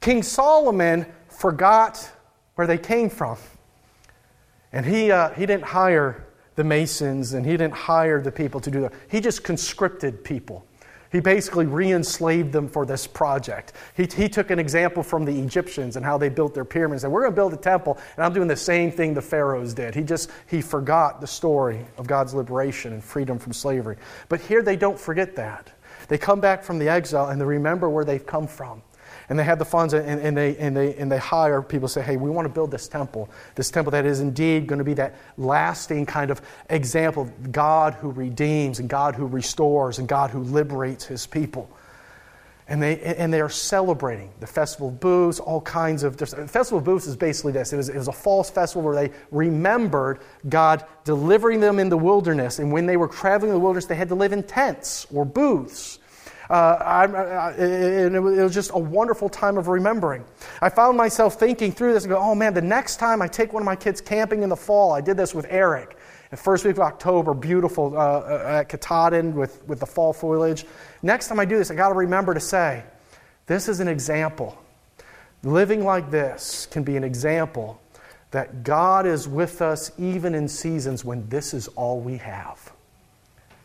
King 0.00 0.22
Solomon 0.22 1.04
forgot 1.28 2.10
where 2.60 2.66
they 2.66 2.76
came 2.76 3.08
from. 3.08 3.38
And 4.70 4.84
he, 4.84 5.10
uh, 5.10 5.30
he 5.30 5.46
didn't 5.46 5.64
hire 5.64 6.26
the 6.56 6.62
masons 6.62 7.32
and 7.32 7.46
he 7.46 7.52
didn't 7.52 7.72
hire 7.72 8.20
the 8.20 8.30
people 8.30 8.60
to 8.60 8.70
do 8.70 8.82
that. 8.82 8.92
He 9.10 9.22
just 9.22 9.44
conscripted 9.44 10.22
people. 10.22 10.66
He 11.10 11.20
basically 11.20 11.64
re 11.64 11.90
enslaved 11.90 12.52
them 12.52 12.68
for 12.68 12.84
this 12.84 13.06
project. 13.06 13.72
He, 13.96 14.06
he 14.14 14.28
took 14.28 14.50
an 14.50 14.58
example 14.58 15.02
from 15.02 15.24
the 15.24 15.40
Egyptians 15.40 15.96
and 15.96 16.04
how 16.04 16.18
they 16.18 16.28
built 16.28 16.52
their 16.52 16.66
pyramids. 16.66 17.04
And 17.04 17.10
we're 17.14 17.22
going 17.22 17.32
to 17.32 17.36
build 17.36 17.54
a 17.54 17.56
temple, 17.56 17.96
and 18.16 18.26
I'm 18.26 18.34
doing 18.34 18.46
the 18.46 18.54
same 18.54 18.92
thing 18.92 19.14
the 19.14 19.22
pharaohs 19.22 19.72
did. 19.72 19.94
He 19.94 20.02
just 20.02 20.30
he 20.50 20.60
forgot 20.60 21.22
the 21.22 21.26
story 21.26 21.80
of 21.96 22.06
God's 22.06 22.34
liberation 22.34 22.92
and 22.92 23.02
freedom 23.02 23.38
from 23.38 23.54
slavery. 23.54 23.96
But 24.28 24.42
here 24.42 24.62
they 24.62 24.76
don't 24.76 25.00
forget 25.00 25.34
that. 25.36 25.72
They 26.08 26.18
come 26.18 26.42
back 26.42 26.62
from 26.62 26.78
the 26.78 26.90
exile 26.90 27.30
and 27.30 27.40
they 27.40 27.46
remember 27.46 27.88
where 27.88 28.04
they've 28.04 28.26
come 28.26 28.46
from. 28.46 28.82
And 29.30 29.38
they 29.38 29.44
have 29.44 29.60
the 29.60 29.64
funds 29.64 29.94
and, 29.94 30.20
and, 30.20 30.36
they, 30.36 30.56
and, 30.56 30.76
they, 30.76 30.94
and 30.96 31.10
they 31.10 31.16
hire 31.18 31.62
people 31.62 31.86
say, 31.86 32.02
hey, 32.02 32.16
we 32.16 32.28
want 32.28 32.46
to 32.46 32.52
build 32.52 32.72
this 32.72 32.88
temple. 32.88 33.30
This 33.54 33.70
temple 33.70 33.92
that 33.92 34.04
is 34.04 34.18
indeed 34.18 34.66
going 34.66 34.80
to 34.80 34.84
be 34.84 34.94
that 34.94 35.14
lasting 35.38 36.04
kind 36.06 36.32
of 36.32 36.42
example 36.68 37.22
of 37.22 37.52
God 37.52 37.94
who 37.94 38.10
redeems 38.10 38.80
and 38.80 38.88
God 38.88 39.14
who 39.14 39.26
restores 39.26 40.00
and 40.00 40.08
God 40.08 40.30
who 40.30 40.40
liberates 40.40 41.04
his 41.04 41.28
people. 41.28 41.70
And 42.66 42.82
they, 42.82 43.00
and 43.00 43.32
they 43.32 43.40
are 43.40 43.48
celebrating 43.48 44.30
the 44.40 44.46
Festival 44.48 44.88
of 44.88 45.00
Booths, 45.00 45.40
all 45.40 45.60
kinds 45.60 46.04
of. 46.04 46.16
Festival 46.16 46.78
of 46.78 46.84
Booths 46.84 47.06
is 47.06 47.16
basically 47.16 47.52
this 47.52 47.72
it 47.72 47.76
was, 47.76 47.88
it 47.88 47.96
was 47.96 48.06
a 48.06 48.12
false 48.12 48.48
festival 48.48 48.82
where 48.82 48.94
they 48.94 49.14
remembered 49.32 50.20
God 50.48 50.84
delivering 51.04 51.58
them 51.60 51.80
in 51.80 51.88
the 51.88 51.96
wilderness. 51.96 52.60
And 52.60 52.72
when 52.72 52.86
they 52.86 52.96
were 52.96 53.08
traveling 53.08 53.50
in 53.50 53.54
the 53.54 53.60
wilderness, 53.60 53.86
they 53.86 53.96
had 53.96 54.08
to 54.08 54.14
live 54.14 54.32
in 54.32 54.44
tents 54.44 55.06
or 55.12 55.24
booths. 55.24 55.98
Uh, 56.50 56.76
I, 56.80 57.04
I, 57.04 57.50
and 57.52 58.16
it 58.16 58.20
was 58.20 58.52
just 58.52 58.72
a 58.74 58.78
wonderful 58.78 59.28
time 59.28 59.56
of 59.56 59.68
remembering. 59.68 60.24
I 60.60 60.68
found 60.68 60.96
myself 60.96 61.38
thinking 61.38 61.70
through 61.70 61.92
this 61.92 62.02
and 62.02 62.10
go, 62.10 62.18
oh 62.18 62.34
man, 62.34 62.54
the 62.54 62.60
next 62.60 62.96
time 62.96 63.22
I 63.22 63.28
take 63.28 63.52
one 63.52 63.62
of 63.62 63.66
my 63.66 63.76
kids 63.76 64.00
camping 64.00 64.42
in 64.42 64.48
the 64.48 64.56
fall, 64.56 64.92
I 64.92 65.00
did 65.00 65.16
this 65.16 65.32
with 65.32 65.46
Eric. 65.48 65.96
The 66.30 66.36
first 66.36 66.64
week 66.64 66.72
of 66.72 66.80
October, 66.80 67.34
beautiful 67.34 67.96
uh, 67.96 68.00
uh 68.00 68.58
at 68.60 68.68
Katahdin 68.68 69.32
with, 69.36 69.64
with 69.68 69.78
the 69.78 69.86
fall 69.86 70.12
foliage. 70.12 70.66
Next 71.02 71.28
time 71.28 71.38
I 71.38 71.44
do 71.44 71.56
this, 71.56 71.70
I 71.70 71.76
got 71.76 71.90
to 71.90 71.94
remember 71.94 72.34
to 72.34 72.40
say, 72.40 72.82
this 73.46 73.68
is 73.68 73.78
an 73.78 73.86
example. 73.86 74.58
Living 75.44 75.84
like 75.84 76.10
this 76.10 76.66
can 76.66 76.82
be 76.82 76.96
an 76.96 77.04
example 77.04 77.80
that 78.32 78.64
God 78.64 79.06
is 79.06 79.28
with 79.28 79.62
us 79.62 79.92
even 79.98 80.34
in 80.34 80.48
seasons 80.48 81.04
when 81.04 81.28
this 81.28 81.54
is 81.54 81.68
all 81.68 82.00
we 82.00 82.16
have 82.16 82.72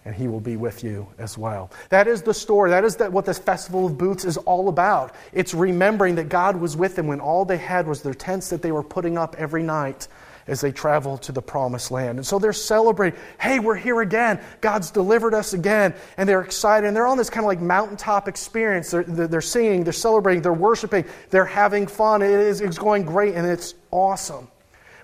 and 0.05 0.13
he 0.13 0.27
will 0.27 0.39
be 0.39 0.55
with 0.55 0.83
you 0.83 1.07
as 1.17 1.37
well. 1.37 1.71
That 1.89 2.07
is 2.07 2.21
the 2.21 2.33
story. 2.33 2.69
That 2.69 2.85
is 2.85 2.97
what 2.97 3.25
this 3.25 3.39
Festival 3.39 3.87
of 3.87 3.97
Booths 3.97 4.23
is 4.23 4.37
all 4.37 4.69
about. 4.69 5.15
It's 5.33 5.55
remembering 5.55 6.15
that 6.15 6.29
God 6.29 6.55
was 6.55 6.77
with 6.77 6.95
them 6.95 7.07
when 7.07 7.19
all 7.19 7.43
they 7.43 7.57
had 7.57 7.87
was 7.87 8.03
their 8.03 8.13
tents 8.13 8.49
that 8.49 8.61
they 8.61 8.71
were 8.71 8.83
putting 8.83 9.17
up 9.17 9.35
every 9.39 9.63
night 9.63 10.07
as 10.47 10.61
they 10.61 10.71
traveled 10.71 11.23
to 11.23 11.31
the 11.31 11.41
promised 11.41 11.89
land. 11.89 12.19
And 12.19 12.25
so 12.25 12.37
they're 12.37 12.53
celebrating, 12.53 13.19
hey, 13.39 13.57
we're 13.57 13.75
here 13.75 14.01
again. 14.01 14.39
God's 14.61 14.91
delivered 14.91 15.33
us 15.33 15.53
again. 15.53 15.95
And 16.17 16.29
they're 16.29 16.41
excited. 16.41 16.85
And 16.85 16.95
they're 16.95 17.07
on 17.07 17.17
this 17.17 17.31
kind 17.31 17.43
of 17.43 17.47
like 17.47 17.61
mountaintop 17.61 18.27
experience. 18.27 18.91
They're, 18.91 19.03
they're 19.03 19.41
singing, 19.41 19.83
they're 19.83 19.91
celebrating, 19.91 20.43
they're 20.43 20.53
worshiping, 20.53 21.05
they're 21.31 21.45
having 21.45 21.87
fun. 21.87 22.21
It 22.21 22.29
is, 22.29 22.61
it's 22.61 22.77
going 22.77 23.05
great 23.05 23.33
and 23.33 23.47
it's 23.47 23.73
awesome. 23.89 24.47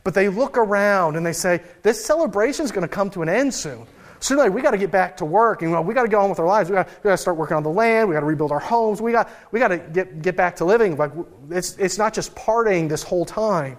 But 0.04 0.14
they 0.14 0.30
look 0.30 0.58
around 0.58 1.16
and 1.16 1.26
they 1.26 1.34
say, 1.34 1.62
this 1.82 2.06
celebration 2.06 2.64
is 2.64 2.72
going 2.72 2.88
to 2.88 2.94
come 2.94 3.10
to 3.12 3.24
an 3.24 3.30
end 3.30 3.52
soon 3.52 3.88
sooner 4.22 4.42
or 4.42 4.44
later, 4.46 4.56
we 4.56 4.62
got 4.62 4.72
to 4.72 4.78
get 4.78 4.92
back 4.92 5.18
to 5.18 5.26
work 5.26 5.62
and 5.62 5.86
we 5.86 5.94
got 5.94 6.04
to 6.04 6.08
get 6.08 6.18
on 6.18 6.30
with 6.30 6.40
our 6.40 6.46
lives. 6.46 6.70
We 6.70 6.76
got, 6.76 6.88
we 6.88 7.10
got 7.10 7.12
to 7.12 7.18
start 7.18 7.38
working 7.38 7.58
on 7.58 7.64
the 7.64 7.70
land. 7.70 8.08
We 8.08 8.14
got 8.14 8.22
to 8.22 8.26
rebuild 8.26 8.52
our 8.52 8.60
homes. 8.60 9.02
We 9.02 9.12
got, 9.12 9.30
we 9.52 9.60
got 9.60 9.70
to 9.70 9.78
get, 9.78 10.22
get 10.22 10.38
back 10.38 10.56
to 10.58 10.66
living. 10.66 10.96
Like 10.96 11.12
it's, 11.50 11.76
it's 11.78 11.98
not 11.98 12.14
just 12.14 12.34
partying 12.36 12.88
this 12.88 13.04
whole 13.04 13.26
time. 13.26 13.78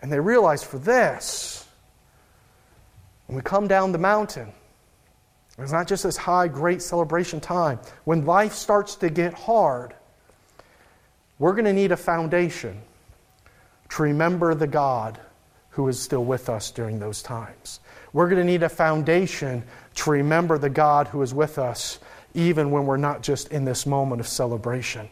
And 0.00 0.12
they 0.12 0.20
realize 0.20 0.62
for 0.62 0.78
this, 0.78 1.66
when 3.26 3.36
we 3.36 3.42
come 3.42 3.68
down 3.68 3.92
the 3.92 3.98
mountain, 3.98 4.52
it's 5.58 5.72
not 5.72 5.88
just 5.88 6.04
this 6.04 6.16
high, 6.16 6.46
great 6.46 6.80
celebration 6.80 7.40
time. 7.40 7.80
When 8.04 8.24
life 8.24 8.54
starts 8.54 8.94
to 8.96 9.10
get 9.10 9.34
hard, 9.34 9.92
we're 11.40 11.52
going 11.52 11.64
to 11.64 11.72
need 11.72 11.90
a 11.90 11.96
foundation 11.96 12.80
to 13.90 14.02
remember 14.02 14.54
the 14.54 14.68
God 14.68 15.20
who 15.70 15.88
is 15.88 16.00
still 16.00 16.24
with 16.24 16.48
us 16.48 16.70
during 16.70 17.00
those 17.00 17.22
times. 17.22 17.80
We're 18.12 18.28
going 18.28 18.40
to 18.40 18.44
need 18.44 18.62
a 18.62 18.68
foundation 18.68 19.64
to 19.96 20.10
remember 20.10 20.58
the 20.58 20.70
God 20.70 21.08
who 21.08 21.22
is 21.22 21.34
with 21.34 21.58
us, 21.58 21.98
even 22.34 22.70
when 22.70 22.86
we're 22.86 22.96
not 22.96 23.22
just 23.22 23.48
in 23.52 23.64
this 23.64 23.86
moment 23.86 24.20
of 24.20 24.28
celebration. 24.28 25.08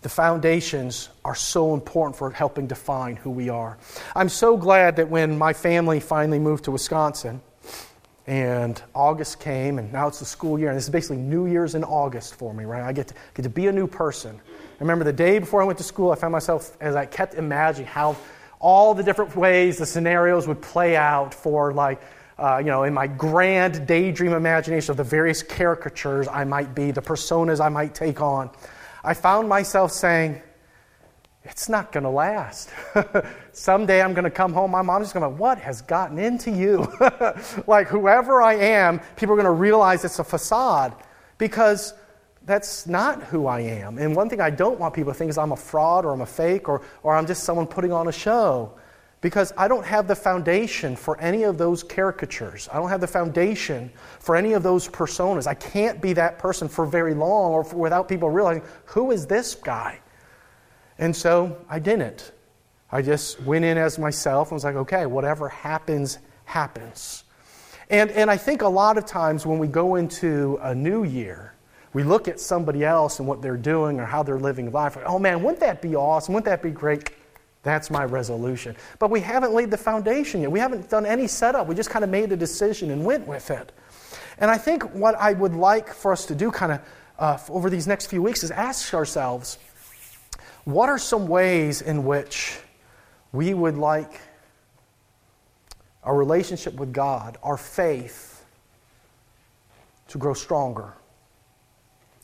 The 0.00 0.08
foundations 0.08 1.08
are 1.24 1.34
so 1.34 1.74
important 1.74 2.16
for 2.16 2.30
helping 2.30 2.66
define 2.66 3.16
who 3.16 3.30
we 3.30 3.48
are. 3.48 3.78
I'm 4.14 4.28
so 4.28 4.56
glad 4.56 4.96
that 4.96 5.08
when 5.08 5.36
my 5.36 5.52
family 5.52 5.98
finally 6.00 6.38
moved 6.38 6.64
to 6.64 6.70
Wisconsin, 6.70 7.40
and 8.28 8.80
August 8.94 9.40
came, 9.40 9.78
and 9.78 9.90
now 9.90 10.06
it's 10.06 10.18
the 10.18 10.26
school 10.26 10.58
year, 10.58 10.68
and 10.68 10.76
this 10.76 10.84
is 10.84 10.90
basically 10.90 11.16
New 11.16 11.46
Year's 11.46 11.74
in 11.74 11.82
August 11.82 12.34
for 12.34 12.52
me, 12.52 12.64
right? 12.64 12.82
I 12.82 12.92
get 12.92 13.08
to, 13.08 13.14
get 13.32 13.42
to 13.42 13.48
be 13.48 13.68
a 13.68 13.72
new 13.72 13.86
person. 13.86 14.38
I 14.38 14.80
remember 14.80 15.02
the 15.02 15.14
day 15.14 15.38
before 15.38 15.62
I 15.62 15.64
went 15.64 15.78
to 15.78 15.84
school, 15.84 16.12
I 16.12 16.14
found 16.14 16.32
myself, 16.32 16.76
as 16.78 16.94
I 16.94 17.06
kept 17.06 17.34
imagining 17.34 17.88
how 17.88 18.16
all 18.60 18.94
the 18.94 19.02
different 19.02 19.34
ways 19.36 19.78
the 19.78 19.86
scenarios 19.86 20.46
would 20.48 20.60
play 20.60 20.96
out 20.96 21.34
for 21.34 21.72
like 21.72 22.00
uh, 22.38 22.58
you 22.58 22.66
know, 22.66 22.84
in 22.84 22.94
my 22.94 23.06
grand 23.06 23.86
daydream 23.86 24.32
imagination 24.32 24.92
of 24.92 24.96
the 24.96 25.04
various 25.04 25.42
caricatures 25.42 26.28
I 26.28 26.44
might 26.44 26.74
be, 26.74 26.92
the 26.92 27.02
personas 27.02 27.60
I 27.60 27.68
might 27.68 27.94
take 27.94 28.20
on, 28.20 28.50
I 29.02 29.14
found 29.14 29.48
myself 29.48 29.90
saying, 29.90 30.40
it's 31.42 31.68
not 31.68 31.92
going 31.92 32.04
to 32.04 32.10
last. 32.10 32.70
Someday 33.52 34.02
I'm 34.02 34.12
going 34.12 34.24
to 34.24 34.30
come 34.30 34.52
home. 34.52 34.70
My 34.70 34.82
mom's 34.82 35.06
just 35.06 35.14
going 35.14 35.28
to, 35.28 35.36
what 35.36 35.58
has 35.58 35.82
gotten 35.82 36.18
into 36.18 36.50
you? 36.50 36.86
like, 37.66 37.88
whoever 37.88 38.42
I 38.42 38.54
am, 38.54 39.00
people 39.16 39.32
are 39.32 39.36
going 39.36 39.44
to 39.46 39.50
realize 39.50 40.04
it's 40.04 40.18
a 40.18 40.24
facade 40.24 40.94
because 41.38 41.94
that's 42.48 42.86
not 42.86 43.22
who 43.24 43.46
I 43.46 43.60
am. 43.60 43.98
And 43.98 44.16
one 44.16 44.30
thing 44.30 44.40
I 44.40 44.48
don't 44.48 44.80
want 44.80 44.94
people 44.94 45.12
to 45.12 45.18
think 45.18 45.28
is 45.28 45.36
I'm 45.36 45.52
a 45.52 45.56
fraud 45.56 46.06
or 46.06 46.12
I'm 46.12 46.22
a 46.22 46.26
fake 46.26 46.66
or, 46.68 46.82
or 47.02 47.14
I'm 47.14 47.26
just 47.26 47.44
someone 47.44 47.66
putting 47.66 47.92
on 47.92 48.08
a 48.08 48.12
show. 48.12 48.72
Because 49.20 49.52
I 49.58 49.68
don't 49.68 49.84
have 49.84 50.08
the 50.08 50.14
foundation 50.14 50.96
for 50.96 51.20
any 51.20 51.42
of 51.42 51.58
those 51.58 51.82
caricatures. 51.82 52.68
I 52.72 52.76
don't 52.76 52.88
have 52.88 53.00
the 53.00 53.06
foundation 53.06 53.90
for 54.20 54.34
any 54.34 54.54
of 54.54 54.62
those 54.62 54.88
personas. 54.88 55.46
I 55.46 55.54
can't 55.54 56.00
be 56.00 56.14
that 56.14 56.38
person 56.38 56.68
for 56.68 56.86
very 56.86 57.14
long 57.14 57.52
or 57.52 57.64
for, 57.64 57.76
without 57.76 58.08
people 58.08 58.30
realizing, 58.30 58.62
who 58.86 59.10
is 59.10 59.26
this 59.26 59.54
guy? 59.54 59.98
And 60.98 61.14
so 61.14 61.58
I 61.68 61.80
didn't. 61.80 62.32
I 62.90 63.02
just 63.02 63.42
went 63.42 63.64
in 63.64 63.76
as 63.76 63.98
myself 63.98 64.48
and 64.48 64.56
was 64.56 64.64
like, 64.64 64.76
okay, 64.76 65.04
whatever 65.04 65.48
happens, 65.48 66.18
happens. 66.44 67.24
And, 67.90 68.10
and 68.12 68.30
I 68.30 68.36
think 68.36 68.62
a 68.62 68.68
lot 68.68 68.96
of 68.96 69.04
times 69.04 69.44
when 69.44 69.58
we 69.58 69.66
go 69.66 69.96
into 69.96 70.58
a 70.62 70.74
new 70.74 71.04
year, 71.04 71.54
we 71.92 72.02
look 72.02 72.28
at 72.28 72.38
somebody 72.38 72.84
else 72.84 73.18
and 73.18 73.28
what 73.28 73.40
they're 73.40 73.56
doing 73.56 73.98
or 73.98 74.04
how 74.04 74.22
they're 74.22 74.38
living 74.38 74.70
life. 74.72 74.98
Oh 75.06 75.18
man, 75.18 75.42
wouldn't 75.42 75.60
that 75.60 75.80
be 75.80 75.96
awesome? 75.96 76.34
Wouldn't 76.34 76.46
that 76.46 76.62
be 76.62 76.70
great? 76.70 77.10
That's 77.62 77.90
my 77.90 78.04
resolution. 78.04 78.76
But 78.98 79.10
we 79.10 79.20
haven't 79.20 79.52
laid 79.52 79.70
the 79.70 79.76
foundation 79.76 80.42
yet. 80.42 80.50
We 80.50 80.60
haven't 80.60 80.88
done 80.88 81.04
any 81.04 81.26
setup. 81.26 81.66
We 81.66 81.74
just 81.74 81.90
kind 81.90 82.04
of 82.04 82.10
made 82.10 82.30
a 82.32 82.36
decision 82.36 82.90
and 82.90 83.04
went 83.04 83.26
with 83.26 83.50
it. 83.50 83.72
And 84.38 84.50
I 84.50 84.58
think 84.58 84.94
what 84.94 85.16
I 85.16 85.32
would 85.32 85.54
like 85.54 85.92
for 85.92 86.12
us 86.12 86.26
to 86.26 86.34
do 86.34 86.50
kind 86.50 86.72
of 86.72 86.80
uh, 87.18 87.38
over 87.48 87.68
these 87.68 87.86
next 87.86 88.06
few 88.06 88.22
weeks 88.22 88.44
is 88.44 88.50
ask 88.50 88.94
ourselves 88.94 89.58
what 90.64 90.88
are 90.88 90.98
some 90.98 91.26
ways 91.26 91.82
in 91.82 92.04
which 92.04 92.58
we 93.32 93.54
would 93.54 93.76
like 93.76 94.20
our 96.04 96.14
relationship 96.14 96.74
with 96.74 96.92
God, 96.92 97.36
our 97.42 97.56
faith, 97.56 98.44
to 100.08 100.18
grow 100.18 100.32
stronger, 100.32 100.94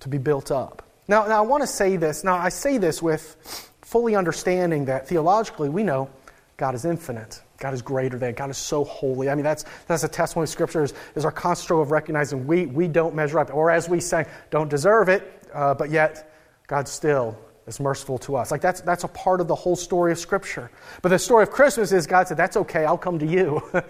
to 0.05 0.09
be 0.09 0.19
built 0.19 0.51
up? 0.51 0.83
Now, 1.09 1.27
now 1.27 1.39
I 1.39 1.47
want 1.47 1.63
to 1.63 1.67
say 1.67 1.97
this. 1.97 2.25
Now, 2.25 2.37
I 2.37 2.51
say 2.51 2.79
this 2.79 3.03
with 3.03 3.71
fully 3.83 4.15
understanding 4.15 4.85
that 4.85 5.09
theologically 5.09 5.69
we 5.69 5.83
know 5.83 6.09
God 6.57 6.75
is 6.75 6.85
infinite. 6.85 7.43
God 7.59 7.73
is 7.73 7.83
greater 7.83 8.19
than. 8.19 8.35
God 8.35 8.51
is 8.51 8.59
so 8.59 8.85
holy. 8.85 9.31
I 9.31 9.35
mean, 9.35 9.45
that's, 9.45 9.65
that's 9.87 10.05
a 10.05 10.09
testimony 10.09 10.45
of 10.45 10.51
Scripture 10.51 10.85
is, 10.85 10.93
is 11.15 11.25
our 11.25 11.33
constant 11.33 11.65
struggle 11.65 11.83
of 11.83 11.91
recognizing 11.91 12.47
we, 12.47 12.67
we 12.67 12.87
don't 12.87 13.15
measure 13.15 13.39
up. 13.39 13.53
Or 13.53 13.71
as 13.71 13.89
we 13.89 13.99
say, 13.99 14.27
don't 14.51 14.69
deserve 14.69 15.09
it, 15.09 15.49
uh, 15.53 15.75
but 15.75 15.91
yet 15.91 16.33
God 16.67 16.87
still 16.87 17.39
is 17.67 17.81
merciful 17.81 18.19
to 18.19 18.37
us. 18.37 18.51
Like 18.51 18.61
that's, 18.61 18.83
that's 18.83 19.05
a 19.05 19.09
part 19.09 19.41
of 19.41 19.49
the 19.49 19.55
whole 19.55 19.77
story 19.77 20.13
of 20.13 20.19
Scripture. 20.19 20.71
But 21.01 21.09
the 21.09 21.19
story 21.19 21.43
of 21.43 21.51
Christmas 21.51 21.93
is 21.93 22.07
God 22.07 22.29
said, 22.29 22.37
that's 22.37 22.59
okay, 22.59 22.85
I'll 22.85 22.99
come 22.99 23.19
to 23.19 23.27
you. 23.27 23.63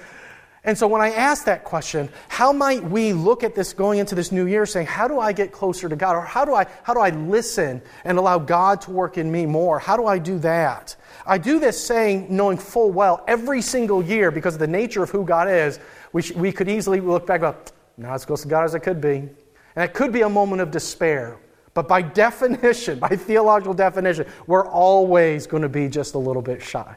and 0.66 0.78
so 0.78 0.88
when 0.88 1.02
I 1.02 1.10
ask 1.10 1.44
that 1.44 1.62
question, 1.62 2.08
how 2.28 2.50
might 2.50 2.82
we 2.82 3.12
look 3.12 3.44
at 3.44 3.54
this 3.54 3.74
going 3.74 3.98
into 3.98 4.14
this 4.14 4.32
new 4.32 4.46
year 4.46 4.64
saying, 4.64 4.86
how 4.86 5.06
do 5.06 5.20
I 5.20 5.30
get 5.32 5.52
closer 5.52 5.90
to 5.90 5.96
God? 5.96 6.16
Or 6.16 6.22
how 6.22 6.46
do 6.46 6.54
I, 6.54 6.66
how 6.82 6.94
do 6.94 7.00
I 7.00 7.10
listen 7.10 7.82
and 8.04 8.16
allow 8.16 8.38
God 8.38 8.80
to 8.82 8.90
work 8.90 9.18
in 9.18 9.30
me 9.30 9.44
more? 9.44 9.78
How 9.78 9.98
do 9.98 10.06
I 10.06 10.18
do 10.18 10.38
that? 10.38 10.96
I 11.26 11.36
do 11.36 11.58
this 11.58 11.84
saying, 11.84 12.28
knowing 12.30 12.56
full 12.56 12.90
well, 12.90 13.22
every 13.28 13.60
single 13.60 14.02
year, 14.02 14.30
because 14.30 14.54
of 14.54 14.60
the 14.60 14.66
nature 14.66 15.02
of 15.02 15.10
who 15.10 15.22
God 15.24 15.50
is, 15.50 15.78
we, 16.14 16.22
sh- 16.22 16.32
we 16.32 16.50
could 16.50 16.68
easily 16.70 17.00
look 17.00 17.26
back 17.26 17.42
and 17.42 17.52
go, 17.52 17.60
not 17.98 18.14
as 18.14 18.24
close 18.24 18.40
to 18.42 18.48
God 18.48 18.64
as 18.64 18.74
I 18.74 18.78
could 18.78 19.02
be. 19.02 19.16
And 19.76 19.84
it 19.84 19.92
could 19.92 20.12
be 20.12 20.22
a 20.22 20.28
moment 20.30 20.62
of 20.62 20.70
despair. 20.70 21.36
But 21.74 21.88
by 21.88 22.00
definition, 22.24 22.98
by 23.00 23.08
theological 23.08 23.74
definition, 23.74 24.26
we're 24.46 24.66
always 24.66 25.46
going 25.46 25.62
to 25.62 25.68
be 25.68 25.88
just 25.88 26.14
a 26.14 26.18
little 26.18 26.42
bit 26.42 26.62
shy. 26.62 26.96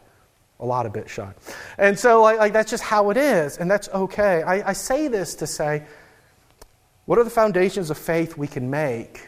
A 0.60 0.66
lot 0.66 0.86
of 0.86 0.94
bit 0.94 1.10
shy. 1.10 1.32
And 1.78 1.98
so, 1.98 2.22
like, 2.22 2.40
like 2.40 2.54
that's 2.54 2.72
just 2.72 2.84
how 2.84 3.10
it 3.12 3.18
is, 3.18 3.58
and 3.58 3.70
that's 3.70 3.90
okay. 3.90 4.42
I, 4.42 4.70
I 4.70 4.74
say 4.74 5.08
this 5.08 5.36
to 5.36 5.48
say, 5.48 5.84
what 7.06 7.20
are 7.20 7.24
the 7.24 7.30
foundations 7.30 7.90
of 7.90 7.98
faith 7.98 8.38
we 8.38 8.48
can 8.48 8.70
make 8.70 9.28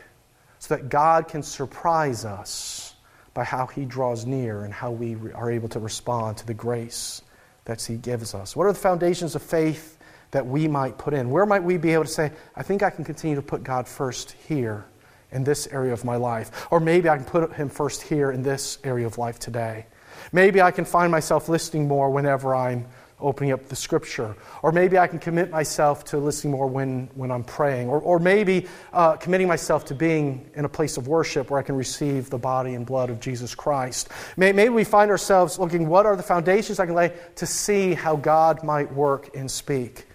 so 0.58 0.76
that 0.76 0.90
God 0.90 1.28
can 1.28 1.44
surprise 1.44 2.26
us 2.26 2.96
by 3.34 3.44
how 3.44 3.68
He 3.68 3.86
draws 3.86 4.26
near 4.26 4.66
and 4.66 4.74
how 4.74 4.92
we 4.92 5.16
are 5.34 5.52
able 5.52 5.70
to 5.70 5.80
respond 5.80 6.38
to 6.38 6.48
the 6.48 6.54
grace 6.54 7.22
that 7.66 7.82
He 7.82 7.98
gives 7.98 8.34
us? 8.34 8.56
What 8.56 8.66
are 8.66 8.74
the 8.74 8.80
foundations 8.80 9.36
of 9.36 9.44
faith 9.44 9.98
that 10.32 10.46
we 10.46 10.68
might 10.68 10.98
put 10.98 11.14
in? 11.14 11.30
Where 11.30 11.46
might 11.46 11.64
we 11.64 11.78
be 11.78 11.94
able 11.94 12.06
to 12.06 12.10
say, 12.10 12.32
I 12.56 12.64
think 12.64 12.82
I 12.82 12.90
can 12.90 13.06
continue 13.06 13.36
to 13.36 13.42
put 13.42 13.64
God 13.64 13.88
first 13.88 14.32
here? 14.48 14.86
in 15.32 15.44
this 15.44 15.68
area 15.68 15.94
of 15.94 16.04
my 16.04 16.16
life. 16.16 16.68
Or 16.72 16.80
maybe 16.80 17.10
I 17.10 17.18
can 17.18 17.26
put 17.26 17.54
him 17.54 17.70
first 17.70 18.02
here 18.02 18.32
in 18.32 18.44
this 18.44 18.80
area 18.84 19.06
of 19.06 19.18
life 19.18 19.40
today. 19.40 19.86
Maybe 20.32 20.62
I 20.62 20.72
can 20.72 20.86
find 20.86 21.12
myself 21.12 21.50
listening 21.50 21.88
more 21.88 22.10
whenever 22.10 22.56
I'm 22.56 22.86
opening 23.22 23.52
up 23.52 23.68
the 23.68 23.76
scripture. 23.76 24.36
Or 24.62 24.72
maybe 24.72 24.98
I 24.98 25.08
can 25.08 25.20
commit 25.20 25.50
myself 25.50 26.06
to 26.06 26.18
listening 26.18 26.52
more 26.52 26.68
when, 26.68 27.10
when 27.16 27.32
I'm 27.32 27.44
praying. 27.44 27.90
Or, 27.90 28.00
or 28.00 28.20
maybe 28.20 28.68
uh, 28.94 29.18
committing 29.18 29.48
myself 29.48 29.86
to 29.86 29.96
being 29.96 30.50
in 30.56 30.66
a 30.66 30.70
place 30.70 30.98
of 30.98 31.08
worship 31.08 31.50
where 31.50 31.60
I 31.60 31.64
can 31.64 31.76
receive 31.76 32.30
the 32.30 32.38
body 32.38 32.76
and 32.76 32.86
blood 32.86 33.10
of 33.10 33.20
Jesus 33.20 33.56
Christ. 33.56 34.10
Maybe 34.38 34.70
we 34.70 34.84
find 34.84 35.12
ourselves 35.12 35.60
looking, 35.60 35.88
what 35.88 36.06
are 36.06 36.16
the 36.16 36.24
foundations 36.24 36.80
I 36.80 36.86
can 36.86 36.96
lay 36.96 37.14
to 37.36 37.46
see 37.46 37.94
how 37.94 38.16
God 38.16 38.64
might 38.64 38.92
work 38.94 39.36
and 39.36 39.50
speak? 39.50 40.06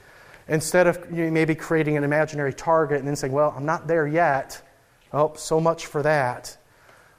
Instead 0.49 0.87
of 0.87 0.99
you 1.11 1.25
know, 1.25 1.31
maybe 1.31 1.55
creating 1.55 1.97
an 1.97 2.05
imaginary 2.05 2.53
target 2.53 2.99
and 2.99 3.09
then 3.09 3.17
saying, 3.17 3.33
well, 3.33 3.53
I'm 3.57 3.67
not 3.67 3.87
there 3.87 4.07
yet. 4.07 4.61
Oh, 5.13 5.33
so 5.37 5.61
much 5.61 5.87
for 5.87 6.03
that. 6.03 6.57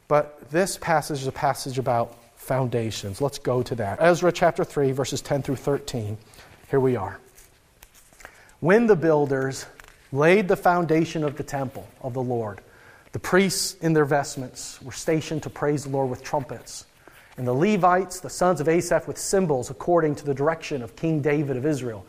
But 0.08 0.50
this 0.52 0.78
passage 0.78 1.22
is 1.22 1.28
a 1.28 1.32
passage 1.32 1.80
about 1.80 2.16
foundations. 2.46 3.22
Let's 3.22 3.40
go 3.40 3.64
to 3.64 3.76
that. 3.76 3.98
Ezra 4.02 4.32
chapter 4.32 4.64
3, 4.64 4.92
verses 4.92 5.22
10 5.22 5.42
through 5.42 5.58
13. 5.58 6.18
Here 6.70 6.80
we 6.80 6.96
are. 6.96 7.20
When 8.60 8.88
the 8.88 8.96
builders 8.96 9.66
laid 10.12 10.48
the 10.48 10.56
foundation 10.56 11.24
of 11.24 11.36
the 11.38 11.44
temple 11.44 11.88
of 12.02 12.14
the 12.14 12.22
Lord, 12.22 12.62
the 13.12 13.20
priests 13.20 13.76
in 13.82 13.94
their 13.94 14.06
vestments 14.06 14.82
were 14.82 14.92
stationed 14.92 15.44
to 15.44 15.50
praise 15.50 15.84
the 15.84 15.90
Lord 15.90 16.10
with 16.10 16.24
trumpets. 16.24 16.86
And 17.38 17.46
the 17.48 17.54
Levites, 17.54 18.22
the 18.22 18.30
sons 18.30 18.62
of 18.62 18.70
Asaph, 18.70 19.08
with 19.08 19.18
cymbals 19.18 19.70
according 19.70 20.16
to 20.16 20.26
the 20.26 20.34
direction 20.34 20.82
of 20.82 20.96
King 20.96 21.22
David 21.22 21.58
of 21.58 21.66
Israel. 21.66 22.06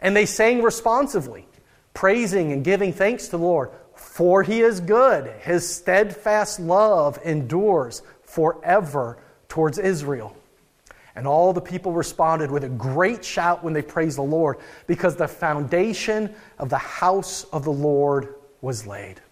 And 0.00 0.14
they 0.14 0.26
sang 0.26 0.62
responsively, 0.62 1.46
praising 1.94 2.52
and 2.52 2.62
giving 2.62 2.92
thanks 2.92 3.26
to 3.26 3.32
the 3.32 3.38
Lord 3.38 3.70
for 3.96 4.42
he 4.42 4.60
is 4.60 4.80
good. 4.80 5.26
His 5.40 5.68
steadfast 5.68 6.60
love 6.60 7.18
endures 7.24 8.02
forever 8.22 9.18
towards 9.56 9.78
Israel. 9.78 10.36
And 11.14 11.26
all 11.26 11.54
the 11.54 11.62
people 11.62 11.90
responded 11.90 12.50
with 12.50 12.62
a 12.64 12.68
great 12.68 13.24
shout 13.24 13.64
when 13.64 13.72
they 13.72 13.80
praised 13.80 14.18
the 14.18 14.22
Lord, 14.22 14.58
because 14.86 15.16
the 15.16 15.26
foundation 15.26 16.34
of 16.58 16.68
the 16.68 16.76
house 16.76 17.44
of 17.44 17.64
the 17.64 17.72
Lord 17.72 18.34
was 18.60 18.86
laid. 18.86 19.22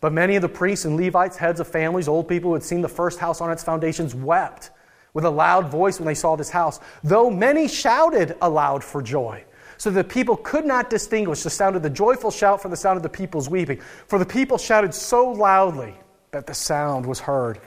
But 0.00 0.14
many 0.14 0.34
of 0.36 0.40
the 0.40 0.48
priests 0.48 0.86
and 0.86 0.96
Levites, 0.96 1.36
heads 1.36 1.60
of 1.60 1.68
families, 1.68 2.08
old 2.08 2.26
people 2.26 2.48
who 2.48 2.54
had 2.54 2.62
seen 2.62 2.80
the 2.80 2.88
first 2.88 3.18
house 3.18 3.42
on 3.42 3.52
its 3.52 3.62
foundations, 3.62 4.14
wept 4.14 4.70
with 5.12 5.26
a 5.26 5.30
loud 5.30 5.68
voice 5.70 6.00
when 6.00 6.06
they 6.06 6.14
saw 6.14 6.36
this 6.36 6.48
house, 6.48 6.80
though 7.04 7.28
many 7.28 7.68
shouted 7.68 8.38
aloud 8.40 8.82
for 8.82 9.02
joy 9.02 9.44
so 9.76 9.90
the 9.90 10.02
people 10.02 10.38
could 10.38 10.64
not 10.64 10.88
distinguish 10.88 11.42
the 11.42 11.50
sound 11.50 11.76
of 11.76 11.82
the 11.82 11.90
joyful 11.90 12.30
shout 12.30 12.62
from 12.62 12.70
the 12.70 12.78
sound 12.78 12.96
of 12.96 13.02
the 13.02 13.10
people's 13.10 13.50
weeping. 13.50 13.78
For 14.06 14.18
the 14.18 14.24
people 14.24 14.56
shouted 14.56 14.94
so 14.94 15.28
loudly 15.30 15.94
that 16.30 16.46
the 16.46 16.54
sound 16.54 17.04
was 17.04 17.20
heard 17.20 17.60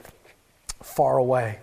far 0.82 1.18
away. 1.18 1.60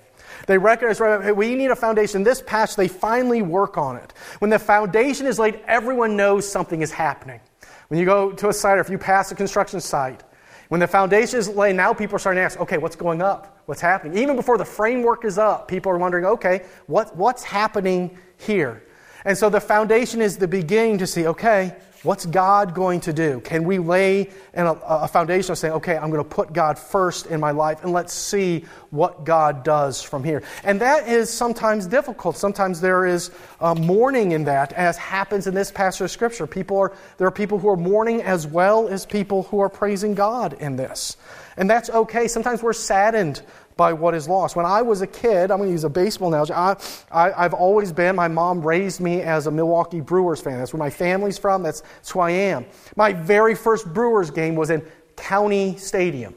They 0.47 0.59
recognize 0.59 1.01
right, 1.01 1.23
hey, 1.23 1.33
we 1.33 1.55
need 1.55 1.71
a 1.71 1.77
foundation. 1.77 2.23
This 2.23 2.43
patch, 2.47 2.77
they 2.77 2.89
finally 2.89 3.43
work 3.43 3.77
on 3.79 3.97
it. 3.97 4.13
When 4.39 4.51
the 4.51 4.59
foundation 4.59 5.27
is 5.27 5.39
laid, 5.39 5.61
everyone 5.67 6.17
knows 6.17 6.51
something 6.51 6.83
is 6.83 6.93
happening. 6.93 7.41
When 7.89 7.99
you 7.99 8.07
go 8.07 8.33
to 8.33 8.49
a 8.49 8.53
site 8.53 8.79
or 8.79 8.81
if 8.81 8.91
you 8.91 8.99
pass 8.99 9.33
a 9.33 9.35
construction 9.35 9.81
site, 9.81 10.23
when 10.69 10.79
the 10.79 10.87
foundation 10.87 11.39
is 11.39 11.49
laid, 11.49 11.75
now 11.75 11.93
people 11.93 12.15
are 12.15 12.19
starting 12.21 12.41
to 12.41 12.45
ask, 12.45 12.61
okay, 12.61 12.79
what's 12.79 12.95
going 12.95 13.21
up? 13.21 13.61
What's 13.67 13.81
happening? 13.81 14.17
Even 14.19 14.37
before 14.37 14.57
the 14.57 14.65
framework 14.65 15.25
is 15.25 15.37
up, 15.37 15.67
people 15.67 15.91
are 15.91 15.99
wondering, 15.99 16.25
okay, 16.25 16.65
what, 16.87 17.17
what's 17.17 17.43
happening 17.43 18.17
here? 18.37 18.85
And 19.25 19.37
so 19.37 19.51
the 19.51 19.61
foundation 19.61 20.23
is 20.23 20.39
the 20.39 20.49
beginning 20.49 20.99
to 20.99 21.07
see, 21.07 21.27
okay, 21.27 21.77
what's 22.03 22.25
God 22.27 22.75
going 22.75 23.01
to 23.01 23.13
do? 23.13 23.41
Can 23.41 23.65
we 23.65 23.79
lay 23.79 24.31
a, 24.55 24.67
a, 24.67 25.09
foundation 25.09 25.53
of 25.53 25.59
saying, 25.59 25.75
okay, 25.75 25.97
I'm 25.97 26.11
going 26.11 26.23
to 26.23 26.29
put 26.29 26.53
God 26.53 26.79
first 26.79 27.27
in 27.27 27.41
my 27.41 27.51
life 27.51 27.83
and 27.83 27.93
let's 27.93 28.13
see 28.13 28.65
what 28.91 29.25
God 29.25 29.65
does 29.65 30.03
from 30.03 30.25
here? 30.25 30.43
And 30.65 30.81
that 30.81 31.09
is 31.09 31.31
sometimes 31.31 31.87
difficult. 31.87 32.37
Sometimes 32.37 32.81
there 32.81 33.05
is 33.05 33.31
uh, 33.61 33.75
mourning 33.75 34.33
in 34.33 34.45
that, 34.45 34.73
as 34.73 34.97
happens 34.97 35.47
in 35.47 35.55
this 35.55 35.71
passage 35.71 36.01
of 36.03 36.11
Scripture. 36.11 36.47
People 36.47 36.79
are, 36.79 36.93
there 37.19 37.27
are 37.27 37.33
people 37.33 37.59
who 37.59 37.69
are 37.69 37.77
mourning 37.77 38.23
as 38.23 38.47
well 38.47 38.89
as 38.89 39.05
people 39.05 39.45
who 39.45 39.61
are 39.61 39.69
praising 39.69 40.15
God 40.15 40.55
in 40.55 40.77
this. 40.77 41.17
And 41.57 41.69
that's 41.69 41.91
okay. 41.91 42.29
Sometimes 42.29 42.63
we're 42.63 42.73
saddened 42.73 43.43
by 43.81 43.95
what 43.95 44.15
is 44.15 44.29
lost. 44.29 44.57
When 44.57 44.67
I 44.67 44.83
was 44.83 45.01
a 45.01 45.07
kid, 45.07 45.51
I'm 45.51 45.57
going 45.57 45.71
to 45.71 45.73
use 45.73 45.85
a 45.85 45.89
baseball 45.89 46.29
analogy. 46.29 46.53
I, 46.53 46.77
I, 47.11 47.43
have 47.43 47.55
always 47.55 47.93
been, 47.93 48.15
my 48.15 48.29
mom 48.29 48.61
raised 48.61 49.01
me 49.01 49.23
as 49.23 49.47
a 49.47 49.51
Milwaukee 49.51 50.03
Brewers 50.03 50.39
fan. 50.39 50.59
That's 50.59 50.75
where 50.75 50.79
my 50.79 50.91
family's 50.91 51.39
from, 51.39 51.63
that's, 51.63 51.81
that's 51.81 52.11
who 52.11 52.21
I 52.21 52.29
am. 52.29 52.67
My 52.95 53.15
very 53.15 53.55
first 53.55 53.91
Brewers 53.91 54.31
game 54.31 54.55
was 54.55 54.69
in 54.69 54.83
County 55.17 55.79
Stadium. 55.79 56.35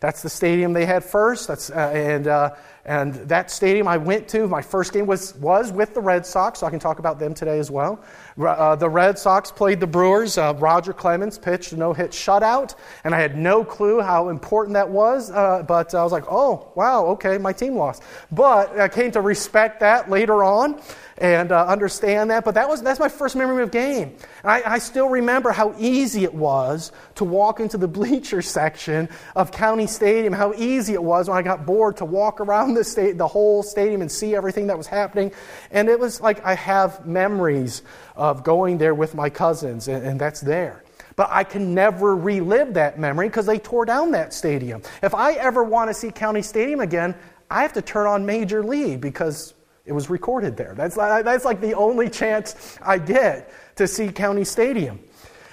That's 0.00 0.22
the 0.22 0.28
stadium 0.28 0.72
they 0.72 0.84
had 0.84 1.04
first. 1.04 1.46
That's, 1.46 1.70
uh, 1.70 1.92
and, 1.94 2.26
uh, 2.26 2.56
and 2.84 3.14
that 3.14 3.50
stadium 3.50 3.86
I 3.86 3.96
went 3.96 4.26
to, 4.28 4.48
my 4.48 4.60
first 4.60 4.92
game 4.92 5.06
was, 5.06 5.36
was 5.36 5.70
with 5.70 5.94
the 5.94 6.00
Red 6.00 6.26
Sox, 6.26 6.60
so 6.60 6.66
I 6.66 6.70
can 6.70 6.80
talk 6.80 6.98
about 6.98 7.20
them 7.20 7.32
today 7.32 7.60
as 7.60 7.70
well. 7.70 8.02
Uh, 8.36 8.74
the 8.74 8.88
Red 8.88 9.18
Sox 9.18 9.52
played 9.52 9.78
the 9.78 9.86
Brewers. 9.86 10.36
Uh, 10.36 10.54
Roger 10.58 10.92
Clemens 10.92 11.38
pitched 11.38 11.72
a 11.72 11.76
no 11.76 11.92
hit 11.92 12.10
shutout, 12.10 12.74
and 13.04 13.14
I 13.14 13.20
had 13.20 13.36
no 13.36 13.64
clue 13.64 14.00
how 14.00 14.30
important 14.30 14.74
that 14.74 14.88
was, 14.88 15.30
uh, 15.30 15.62
but 15.62 15.94
I 15.94 16.02
was 16.02 16.10
like, 16.10 16.24
oh, 16.28 16.72
wow, 16.74 17.06
okay, 17.06 17.38
my 17.38 17.52
team 17.52 17.76
lost. 17.76 18.02
But 18.32 18.78
I 18.80 18.88
came 18.88 19.12
to 19.12 19.20
respect 19.20 19.78
that 19.80 20.10
later 20.10 20.42
on 20.42 20.80
and 21.18 21.52
uh, 21.52 21.66
understand 21.66 22.30
that. 22.30 22.44
But 22.44 22.54
that 22.54 22.68
was, 22.68 22.82
that's 22.82 22.98
my 22.98 23.08
first 23.08 23.36
memory 23.36 23.62
of 23.62 23.70
game. 23.70 24.16
I, 24.44 24.62
I, 24.64 24.78
still 24.78 25.08
remember 25.08 25.52
how 25.52 25.74
easy 25.78 26.24
it 26.24 26.34
was 26.34 26.90
to 27.14 27.24
walk 27.24 27.60
into 27.60 27.78
the 27.78 27.86
bleacher 28.02 28.42
section 28.42 29.08
of 29.36 29.52
County 29.52 29.86
Stadium, 29.86 30.32
how 30.32 30.52
easy 30.54 30.94
it 30.94 31.02
was 31.02 31.28
when 31.28 31.38
I 31.38 31.42
got 31.42 31.64
bored 31.64 31.98
to 31.98 32.04
walk 32.04 32.40
around 32.40 32.71
the, 32.74 32.84
sta- 32.84 33.12
the 33.12 33.26
whole 33.26 33.62
stadium 33.62 34.00
and 34.00 34.10
see 34.10 34.34
everything 34.34 34.66
that 34.68 34.78
was 34.78 34.86
happening. 34.86 35.32
And 35.70 35.88
it 35.88 35.98
was 35.98 36.20
like 36.20 36.44
I 36.44 36.54
have 36.54 37.06
memories 37.06 37.82
of 38.16 38.44
going 38.44 38.78
there 38.78 38.94
with 38.94 39.14
my 39.14 39.30
cousins, 39.30 39.88
and, 39.88 40.04
and 40.04 40.20
that's 40.20 40.40
there. 40.40 40.84
But 41.16 41.28
I 41.30 41.44
can 41.44 41.74
never 41.74 42.16
relive 42.16 42.74
that 42.74 42.98
memory 42.98 43.28
because 43.28 43.46
they 43.46 43.58
tore 43.58 43.84
down 43.84 44.12
that 44.12 44.32
stadium. 44.32 44.82
If 45.02 45.14
I 45.14 45.32
ever 45.32 45.62
want 45.62 45.90
to 45.90 45.94
see 45.94 46.10
County 46.10 46.42
Stadium 46.42 46.80
again, 46.80 47.14
I 47.50 47.62
have 47.62 47.74
to 47.74 47.82
turn 47.82 48.06
on 48.06 48.24
Major 48.24 48.64
League 48.64 49.00
because 49.00 49.54
it 49.84 49.92
was 49.92 50.08
recorded 50.08 50.56
there. 50.56 50.74
That's, 50.74 50.94
that's 50.94 51.44
like 51.44 51.60
the 51.60 51.74
only 51.74 52.08
chance 52.08 52.78
I 52.80 52.98
get 52.98 53.52
to 53.76 53.86
see 53.86 54.10
County 54.10 54.44
Stadium. 54.44 55.00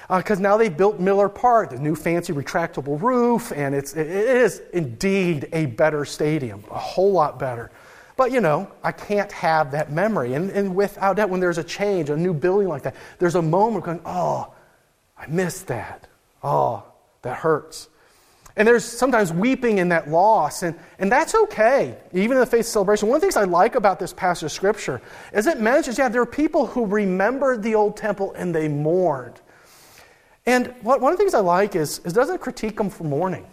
Because 0.10 0.40
uh, 0.40 0.42
now 0.42 0.58
they 0.58 0.70
built 0.70 1.00
Miller 1.00 1.30
Park, 1.30 1.70
the 1.70 1.78
new 1.78 1.96
fancy 1.96 2.34
retractable 2.34 3.00
roof, 3.00 3.52
and 3.56 3.76
it's, 3.76 3.96
it 3.96 4.08
is 4.08 4.62
indeed 4.74 5.48
a 5.54 5.68
better 5.68 6.04
stadium, 6.04 6.64
a 6.72 6.80
whole 6.80 7.12
lot 7.12 7.38
better. 7.38 7.70
But 8.18 8.32
you 8.32 8.42
know, 8.42 8.72
I 8.84 8.92
can't 8.92 9.32
have 9.32 9.72
that 9.72 9.92
memory. 9.92 10.34
And, 10.34 10.50
and 10.50 10.76
without 10.76 11.18
that, 11.18 11.30
when 11.30 11.40
there's 11.40 11.60
a 11.60 11.64
change, 11.64 12.10
a 12.10 12.18
new 12.18 12.34
building 12.34 12.68
like 12.68 12.84
that, 12.84 12.96
there's 13.20 13.36
a 13.36 13.42
moment 13.42 13.86
going, 13.86 14.02
oh, 14.04 14.52
I 15.18 15.28
missed 15.28 15.68
that. 15.68 16.08
Oh, 16.44 16.84
that 17.22 17.38
hurts. 17.38 17.88
And 18.56 18.68
there's 18.68 18.84
sometimes 18.84 19.32
weeping 19.32 19.78
in 19.78 19.90
that 19.90 20.10
loss, 20.10 20.64
and, 20.64 20.78
and 20.98 21.10
that's 21.10 21.34
okay, 21.36 21.98
even 22.12 22.36
in 22.36 22.42
the 22.42 22.46
face 22.46 22.68
of 22.68 22.74
celebration. 22.74 23.08
One 23.08 23.16
of 23.16 23.22
the 23.22 23.26
things 23.26 23.38
I 23.38 23.46
like 23.46 23.76
about 23.76 24.00
this 24.00 24.12
passage 24.12 24.44
of 24.44 24.52
Scripture 24.52 25.02
is 25.32 25.48
it 25.48 25.62
mentions, 25.62 25.98
yeah, 25.98 26.10
there 26.10 26.22
are 26.22 26.26
people 26.26 26.66
who 26.66 26.86
remembered 26.86 27.64
the 27.64 27.76
old 27.76 27.96
temple 27.96 28.34
and 28.34 28.54
they 28.54 28.68
mourned. 28.68 29.40
And 30.50 30.74
one 30.82 31.04
of 31.04 31.12
the 31.12 31.18
things 31.18 31.36
I 31.36 31.42
like 31.42 31.76
is, 31.76 32.00
is 32.00 32.14
it 32.14 32.16
doesn't 32.16 32.40
critique 32.40 32.78
them 32.78 32.90
for 32.90 33.04
mourning. 33.04 33.46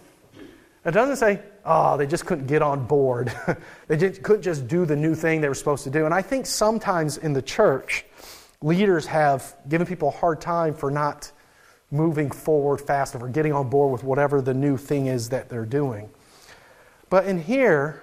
It 0.82 0.92
doesn't 0.92 1.16
say, 1.16 1.42
oh, 1.66 1.98
they 1.98 2.06
just 2.06 2.24
couldn't 2.24 2.46
get 2.46 2.62
on 2.62 2.86
board. 2.86 3.30
they 3.88 3.98
just, 3.98 4.22
couldn't 4.22 4.40
just 4.40 4.66
do 4.66 4.86
the 4.86 4.96
new 4.96 5.14
thing 5.14 5.42
they 5.42 5.48
were 5.48 5.54
supposed 5.54 5.84
to 5.84 5.90
do. 5.90 6.06
And 6.06 6.14
I 6.14 6.22
think 6.22 6.46
sometimes 6.46 7.18
in 7.18 7.34
the 7.34 7.42
church, 7.42 8.06
leaders 8.62 9.04
have 9.04 9.56
given 9.68 9.86
people 9.86 10.08
a 10.08 10.12
hard 10.12 10.40
time 10.40 10.72
for 10.72 10.90
not 10.90 11.30
moving 11.90 12.30
forward 12.30 12.80
fast 12.80 13.14
or 13.14 13.28
getting 13.28 13.52
on 13.52 13.68
board 13.68 13.92
with 13.92 14.02
whatever 14.02 14.40
the 14.40 14.54
new 14.54 14.78
thing 14.78 15.06
is 15.06 15.28
that 15.28 15.50
they're 15.50 15.66
doing. 15.66 16.08
But 17.10 17.26
in 17.26 17.42
here, 17.42 18.00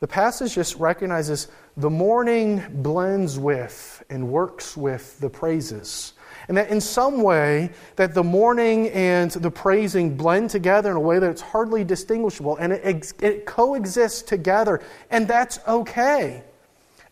the 0.00 0.08
passage 0.08 0.56
just 0.56 0.76
recognizes 0.76 1.48
the 1.78 1.88
mourning 1.88 2.62
blends 2.82 3.38
with 3.38 4.04
and 4.10 4.28
works 4.28 4.76
with 4.76 5.18
the 5.20 5.30
praises. 5.30 6.12
And 6.48 6.56
that 6.56 6.70
in 6.70 6.80
some 6.80 7.22
way, 7.22 7.70
that 7.96 8.14
the 8.14 8.24
mourning 8.24 8.88
and 8.90 9.30
the 9.30 9.50
praising 9.50 10.16
blend 10.16 10.50
together 10.50 10.90
in 10.90 10.96
a 10.96 11.00
way 11.00 11.18
that 11.18 11.30
it's 11.30 11.40
hardly 11.40 11.84
distinguishable 11.84 12.56
and 12.56 12.72
it, 12.72 13.12
it 13.20 13.46
coexists 13.46 14.22
together. 14.22 14.80
And 15.10 15.28
that's 15.28 15.58
okay. 15.66 16.42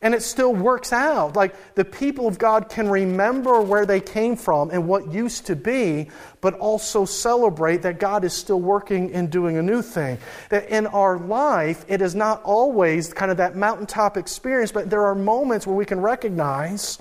And 0.01 0.15
it 0.15 0.23
still 0.23 0.55
works 0.55 0.93
out. 0.93 1.35
Like 1.35 1.75
the 1.75 1.85
people 1.85 2.29
of 2.29 2.39
God 2.39 2.69
can 2.69 2.89
remember 2.89 3.61
where 3.61 3.85
they 3.85 4.01
came 4.01 4.37
from 4.37 4.71
and 4.71 4.87
what 4.87 5.13
used 5.13 5.47
to 5.47 5.57
be, 5.57 6.09
but 6.41 6.55
also 6.55 7.05
celebrate 7.05 7.83
that 7.83 7.99
God 7.99 8.23
is 8.25 8.33
still 8.33 8.61
working 8.61 9.13
and 9.13 9.29
doing 9.29 9.57
a 9.57 9.63
new 9.63 9.83
thing. 9.83 10.19
That 10.51 10.69
in 10.69 10.87
our 10.87 11.19
life, 11.19 11.85
it 11.89 12.01
is 12.01 12.15
not 12.15 12.43
always 12.45 13.13
kind 13.13 13.33
of 13.33 13.39
that 13.39 13.57
mountaintop 13.57 14.17
experience, 14.17 14.71
but 14.71 14.89
there 14.89 15.05
are 15.05 15.17
moments 15.17 15.67
where 15.67 15.77
we 15.77 15.85
can 15.85 16.01
recognize 16.01 16.99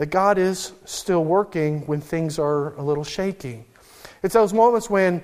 that 0.00 0.06
God 0.06 0.38
is 0.38 0.72
still 0.86 1.22
working 1.22 1.86
when 1.86 2.00
things 2.00 2.38
are 2.38 2.72
a 2.76 2.82
little 2.82 3.04
shaky. 3.04 3.66
It's 4.22 4.32
those 4.32 4.54
moments 4.54 4.88
when, 4.88 5.22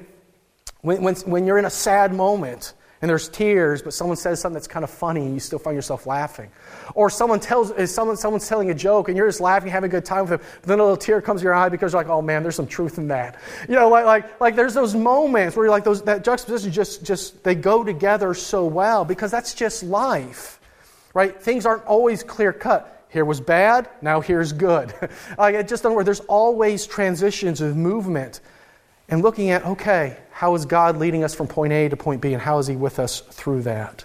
when, 0.83 1.03
when, 1.03 1.15
when 1.15 1.47
you're 1.47 1.57
in 1.57 1.65
a 1.65 1.71
sad 1.71 2.13
moment 2.13 2.75
and 3.01 3.09
there's 3.09 3.31
tears, 3.31 3.81
but 3.81 3.95
someone 3.95 4.19
says 4.19 4.39
something 4.39 4.53
that's 4.53 4.69
kind 4.69 4.85
of 4.85 4.91
funny 4.91 5.23
and 5.23 5.33
you 5.33 5.41
still 5.41 5.59
find 5.59 5.75
yourself 5.75 6.07
laughing. 6.07 6.51
Or 6.93 7.09
someone 7.09 7.41
tells, 7.41 7.73
someone, 7.91 8.19
someone's 8.19 8.47
telling 8.47 8.69
a 8.69 8.75
joke 8.75 9.09
and 9.09 9.17
you're 9.17 9.27
just 9.27 9.41
laughing, 9.41 9.71
having 9.71 9.89
a 9.89 9.91
good 9.91 10.05
time 10.05 10.29
with 10.29 10.41
them, 10.41 10.41
but 10.61 10.69
then 10.69 10.79
a 10.79 10.83
little 10.83 10.99
tear 10.99 11.23
comes 11.23 11.41
to 11.41 11.45
your 11.45 11.55
eye 11.55 11.71
because 11.71 11.95
you're 11.95 12.01
like, 12.03 12.11
oh 12.11 12.21
man, 12.21 12.43
there's 12.43 12.57
some 12.57 12.67
truth 12.67 12.99
in 12.99 13.09
that. 13.09 13.41
You 13.71 13.77
know, 13.77 13.89
like, 13.89 14.05
like, 14.05 14.41
like 14.43 14.57
there's 14.57 14.75
those 14.75 14.95
moments 14.95 15.57
where 15.57 15.65
you're 15.65 15.73
like, 15.73 15.85
those, 15.85 16.03
that 16.03 16.23
juxtaposition 16.23 16.71
just, 16.71 17.03
just, 17.03 17.43
they 17.45 17.55
go 17.55 17.83
together 17.83 18.35
so 18.35 18.67
well 18.67 19.07
because 19.07 19.31
that's 19.31 19.55
just 19.55 19.83
life, 19.83 20.61
right? 21.15 21.35
Things 21.41 21.65
aren't 21.65 21.87
always 21.87 22.23
clear 22.23 22.53
cut. 22.53 22.93
Here 23.17 23.25
was 23.25 23.41
bad, 23.41 23.89
now 24.03 24.21
here's 24.21 24.53
good. 24.53 24.93
just 25.67 25.83
don't 25.83 25.95
work. 25.95 26.05
There's 26.05 26.21
always 26.21 26.87
transitions 26.87 27.63
of 27.63 27.75
movement 27.75 28.41
and 29.09 29.23
looking 29.23 29.49
at, 29.49 29.65
okay, 29.65 30.19
how 30.33 30.55
is 30.55 30.67
God 30.67 30.99
leading 30.99 31.25
us 31.25 31.35
from 31.35 31.47
point 31.47 31.73
A 31.73 31.89
to 31.89 31.97
point 31.97 32.21
B, 32.21 32.35
and 32.35 32.43
how 32.43 32.59
is 32.59 32.67
He 32.67 32.77
with 32.77 32.99
us 32.99 33.21
through 33.21 33.63
that? 33.63 34.05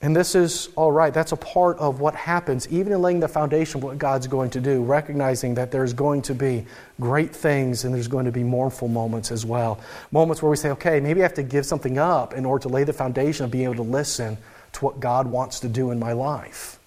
And 0.00 0.16
this 0.16 0.34
is 0.34 0.70
all 0.76 0.90
right. 0.90 1.12
That's 1.12 1.32
a 1.32 1.36
part 1.36 1.76
of 1.76 2.00
what 2.00 2.14
happens, 2.14 2.66
even 2.68 2.94
in 2.94 3.02
laying 3.02 3.20
the 3.20 3.28
foundation 3.28 3.80
of 3.80 3.84
what 3.84 3.98
God's 3.98 4.28
going 4.28 4.48
to 4.52 4.62
do, 4.62 4.82
recognizing 4.82 5.52
that 5.56 5.70
there's 5.70 5.92
going 5.92 6.22
to 6.22 6.34
be 6.34 6.64
great 7.02 7.36
things 7.36 7.84
and 7.84 7.94
there's 7.94 8.08
going 8.08 8.24
to 8.24 8.32
be 8.32 8.42
mournful 8.42 8.88
moments 8.88 9.30
as 9.30 9.44
well. 9.44 9.78
Moments 10.10 10.40
where 10.40 10.48
we 10.48 10.56
say, 10.56 10.70
okay, 10.70 11.00
maybe 11.00 11.20
I 11.20 11.24
have 11.24 11.34
to 11.34 11.42
give 11.42 11.66
something 11.66 11.98
up 11.98 12.32
in 12.32 12.46
order 12.46 12.62
to 12.62 12.70
lay 12.70 12.84
the 12.84 12.94
foundation 12.94 13.44
of 13.44 13.50
being 13.50 13.64
able 13.64 13.74
to 13.74 13.82
listen 13.82 14.38
to 14.72 14.84
what 14.86 15.00
God 15.00 15.26
wants 15.26 15.60
to 15.60 15.68
do 15.68 15.90
in 15.90 15.98
my 15.98 16.12
life. 16.12 16.78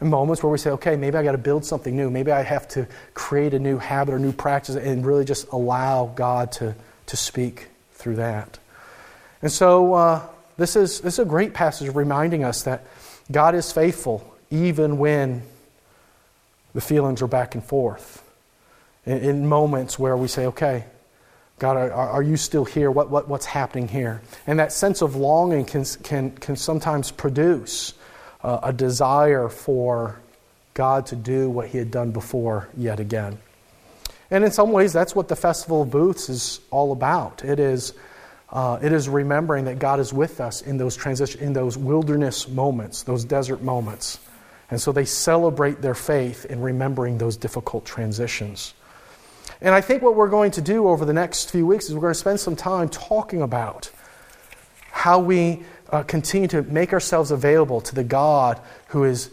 Moments 0.00 0.42
where 0.42 0.52
we 0.52 0.58
say, 0.58 0.70
okay, 0.70 0.94
maybe 0.96 1.16
I 1.16 1.22
got 1.22 1.32
to 1.32 1.38
build 1.38 1.64
something 1.64 1.96
new. 1.96 2.10
Maybe 2.10 2.30
I 2.30 2.42
have 2.42 2.68
to 2.68 2.86
create 3.14 3.54
a 3.54 3.58
new 3.58 3.78
habit 3.78 4.14
or 4.14 4.18
new 4.18 4.32
practice 4.32 4.76
and 4.76 5.06
really 5.06 5.24
just 5.24 5.48
allow 5.52 6.12
God 6.14 6.52
to 6.52 6.74
to 7.06 7.16
speak 7.16 7.68
through 7.92 8.16
that. 8.16 8.58
And 9.42 9.50
so 9.50 9.94
uh, 9.94 10.26
this, 10.56 10.76
is, 10.76 11.00
this 11.00 11.14
is 11.14 11.18
a 11.20 11.24
great 11.24 11.54
passage 11.54 11.92
reminding 11.94 12.44
us 12.44 12.64
that 12.64 12.84
God 13.30 13.54
is 13.54 13.72
faithful 13.72 14.34
even 14.50 14.98
when 14.98 15.42
the 16.74 16.80
feelings 16.80 17.22
are 17.22 17.26
back 17.26 17.54
and 17.54 17.64
forth. 17.64 18.22
In, 19.04 19.18
in 19.18 19.46
moments 19.48 19.98
where 19.98 20.16
we 20.16 20.28
say, 20.28 20.46
okay, 20.46 20.84
God, 21.58 21.76
are, 21.76 21.92
are 21.92 22.22
you 22.22 22.36
still 22.36 22.64
here? 22.64 22.90
What, 22.90 23.10
what, 23.10 23.28
what's 23.28 23.46
happening 23.46 23.88
here? 23.88 24.20
And 24.46 24.58
that 24.58 24.72
sense 24.72 25.00
of 25.00 25.16
longing 25.16 25.64
can, 25.64 25.84
can, 26.02 26.32
can 26.32 26.56
sometimes 26.56 27.10
produce 27.10 27.94
uh, 28.42 28.60
a 28.62 28.72
desire 28.72 29.48
for 29.48 30.20
God 30.74 31.06
to 31.06 31.16
do 31.16 31.48
what 31.48 31.68
He 31.68 31.78
had 31.78 31.90
done 31.90 32.10
before 32.10 32.68
yet 32.76 33.00
again. 33.00 33.38
And 34.30 34.44
in 34.44 34.50
some 34.50 34.72
ways, 34.72 34.92
that's 34.92 35.14
what 35.14 35.28
the 35.28 35.36
Festival 35.36 35.82
of 35.82 35.90
Booths 35.90 36.28
is 36.28 36.60
all 36.70 36.92
about. 36.92 37.44
It 37.44 37.60
is, 37.60 37.94
uh, 38.50 38.78
it 38.82 38.92
is 38.92 39.08
remembering 39.08 39.66
that 39.66 39.78
God 39.78 40.00
is 40.00 40.12
with 40.12 40.40
us 40.40 40.62
in 40.62 40.76
those 40.78 40.96
transition, 40.96 41.40
in 41.40 41.52
those 41.52 41.78
wilderness 41.78 42.48
moments, 42.48 43.02
those 43.02 43.24
desert 43.24 43.62
moments. 43.62 44.18
And 44.70 44.80
so 44.80 44.90
they 44.90 45.04
celebrate 45.04 45.80
their 45.80 45.94
faith 45.94 46.44
in 46.46 46.60
remembering 46.60 47.18
those 47.18 47.36
difficult 47.36 47.84
transitions. 47.84 48.74
And 49.60 49.74
I 49.74 49.80
think 49.80 50.02
what 50.02 50.16
we're 50.16 50.28
going 50.28 50.50
to 50.52 50.60
do 50.60 50.88
over 50.88 51.04
the 51.04 51.12
next 51.12 51.50
few 51.50 51.66
weeks 51.66 51.86
is 51.86 51.94
we're 51.94 52.00
going 52.00 52.14
to 52.14 52.18
spend 52.18 52.40
some 52.40 52.56
time 52.56 52.88
talking 52.88 53.42
about 53.42 53.90
how 54.90 55.20
we 55.20 55.62
uh, 55.90 56.02
continue 56.02 56.48
to 56.48 56.62
make 56.62 56.92
ourselves 56.92 57.30
available 57.30 57.80
to 57.80 57.94
the 57.94 58.04
God 58.04 58.60
who 58.88 59.04
is 59.04 59.30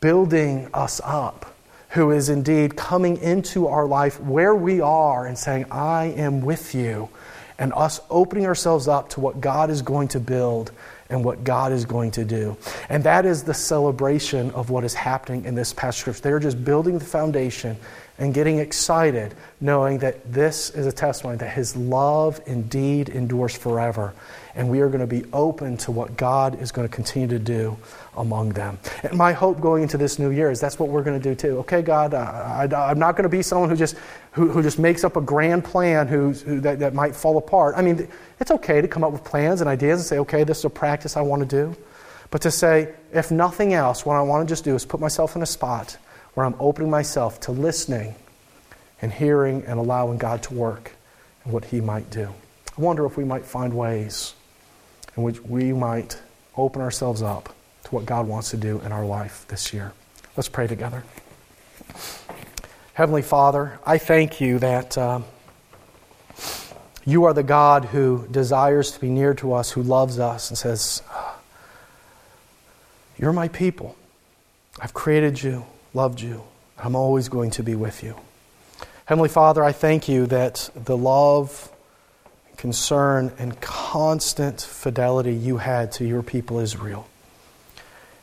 building 0.00 0.68
us 0.72 1.00
up 1.04 1.56
who 1.96 2.10
is 2.10 2.28
indeed 2.28 2.76
coming 2.76 3.16
into 3.18 3.68
our 3.68 3.86
life 3.86 4.20
where 4.20 4.54
we 4.54 4.82
are 4.82 5.26
and 5.26 5.38
saying, 5.38 5.64
I 5.70 6.06
am 6.16 6.42
with 6.42 6.74
you, 6.74 7.08
and 7.58 7.72
us 7.72 8.00
opening 8.10 8.44
ourselves 8.44 8.86
up 8.86 9.08
to 9.10 9.20
what 9.20 9.40
God 9.40 9.70
is 9.70 9.80
going 9.80 10.08
to 10.08 10.20
build 10.20 10.72
and 11.08 11.24
what 11.24 11.42
God 11.42 11.72
is 11.72 11.86
going 11.86 12.10
to 12.12 12.24
do. 12.24 12.56
And 12.90 13.02
that 13.04 13.24
is 13.24 13.44
the 13.44 13.54
celebration 13.54 14.50
of 14.50 14.68
what 14.68 14.84
is 14.84 14.92
happening 14.92 15.44
in 15.46 15.54
this 15.54 15.72
passage. 15.72 16.20
They're 16.20 16.38
just 16.38 16.62
building 16.64 16.98
the 16.98 17.04
foundation 17.04 17.78
and 18.18 18.32
getting 18.32 18.58
excited, 18.58 19.34
knowing 19.60 19.98
that 19.98 20.32
this 20.32 20.70
is 20.70 20.86
a 20.86 20.92
testimony 20.92 21.36
that 21.38 21.50
His 21.50 21.76
love 21.76 22.40
indeed 22.46 23.08
endures 23.08 23.54
forever. 23.54 24.14
And 24.54 24.70
we 24.70 24.80
are 24.80 24.88
going 24.88 25.00
to 25.00 25.06
be 25.06 25.24
open 25.34 25.76
to 25.78 25.92
what 25.92 26.16
God 26.16 26.60
is 26.62 26.72
going 26.72 26.88
to 26.88 26.94
continue 26.94 27.28
to 27.28 27.38
do 27.38 27.76
among 28.16 28.50
them. 28.50 28.78
And 29.02 29.18
my 29.18 29.32
hope 29.32 29.60
going 29.60 29.82
into 29.82 29.98
this 29.98 30.18
new 30.18 30.30
year 30.30 30.50
is 30.50 30.60
that's 30.60 30.78
what 30.78 30.88
we're 30.88 31.02
going 31.02 31.20
to 31.20 31.28
do 31.28 31.34
too. 31.34 31.58
Okay, 31.58 31.82
God, 31.82 32.14
I, 32.14 32.66
am 32.90 32.98
not 32.98 33.16
going 33.16 33.24
to 33.24 33.28
be 33.28 33.42
someone 33.42 33.68
who 33.68 33.76
just, 33.76 33.96
who, 34.32 34.48
who 34.48 34.62
just 34.62 34.78
makes 34.78 35.04
up 35.04 35.16
a 35.16 35.20
grand 35.20 35.64
plan 35.64 36.08
who, 36.08 36.32
that, 36.60 36.78
that 36.78 36.94
might 36.94 37.14
fall 37.14 37.36
apart. 37.36 37.74
I 37.76 37.82
mean, 37.82 38.08
it's 38.40 38.50
okay 38.50 38.80
to 38.80 38.88
come 38.88 39.04
up 39.04 39.12
with 39.12 39.24
plans 39.24 39.60
and 39.60 39.68
ideas 39.68 40.00
and 40.00 40.06
say, 40.06 40.18
okay, 40.20 40.42
this 40.42 40.58
is 40.58 40.64
a 40.64 40.70
practice 40.70 41.18
I 41.18 41.20
want 41.20 41.42
to 41.42 41.46
do. 41.48 41.76
But 42.30 42.40
to 42.42 42.50
say, 42.50 42.94
if 43.12 43.30
nothing 43.30 43.74
else, 43.74 44.06
what 44.06 44.16
I 44.16 44.22
want 44.22 44.48
to 44.48 44.50
just 44.50 44.64
do 44.64 44.74
is 44.74 44.86
put 44.86 45.00
myself 45.00 45.36
in 45.36 45.42
a 45.42 45.46
spot 45.46 45.98
where 46.36 46.44
I'm 46.44 46.54
opening 46.60 46.90
myself 46.90 47.40
to 47.40 47.52
listening 47.52 48.14
and 49.00 49.10
hearing 49.10 49.64
and 49.64 49.78
allowing 49.78 50.18
God 50.18 50.42
to 50.42 50.54
work 50.54 50.92
and 51.42 51.52
what 51.52 51.64
He 51.64 51.80
might 51.80 52.10
do. 52.10 52.28
I 52.76 52.80
wonder 52.80 53.06
if 53.06 53.16
we 53.16 53.24
might 53.24 53.46
find 53.46 53.72
ways 53.72 54.34
in 55.16 55.22
which 55.22 55.40
we 55.40 55.72
might 55.72 56.20
open 56.54 56.82
ourselves 56.82 57.22
up 57.22 57.56
to 57.84 57.90
what 57.90 58.04
God 58.04 58.28
wants 58.28 58.50
to 58.50 58.58
do 58.58 58.80
in 58.80 58.92
our 58.92 59.06
life 59.06 59.46
this 59.48 59.72
year. 59.72 59.94
Let's 60.36 60.50
pray 60.50 60.66
together. 60.66 61.04
Heavenly 62.92 63.22
Father, 63.22 63.78
I 63.86 63.96
thank 63.96 64.38
you 64.38 64.58
that 64.58 64.98
uh, 64.98 65.20
you 67.06 67.24
are 67.24 67.32
the 67.32 67.44
God 67.44 67.86
who 67.86 68.28
desires 68.30 68.92
to 68.92 69.00
be 69.00 69.08
near 69.08 69.32
to 69.36 69.54
us, 69.54 69.70
who 69.70 69.82
loves 69.82 70.18
us, 70.18 70.50
and 70.50 70.58
says, 70.58 71.02
You're 73.16 73.32
my 73.32 73.48
people. 73.48 73.96
I've 74.78 74.92
created 74.92 75.42
you, 75.42 75.64
loved 75.96 76.20
you. 76.20 76.42
I'm 76.78 76.94
always 76.94 77.30
going 77.30 77.50
to 77.52 77.62
be 77.62 77.74
with 77.74 78.02
you. 78.02 78.16
Heavenly 79.06 79.30
Father, 79.30 79.64
I 79.64 79.72
thank 79.72 80.10
you 80.10 80.26
that 80.26 80.68
the 80.74 80.94
love, 80.94 81.70
concern, 82.58 83.32
and 83.38 83.58
constant 83.62 84.60
fidelity 84.60 85.32
you 85.32 85.56
had 85.56 85.92
to 85.92 86.04
your 86.04 86.22
people 86.22 86.58
Israel 86.58 87.08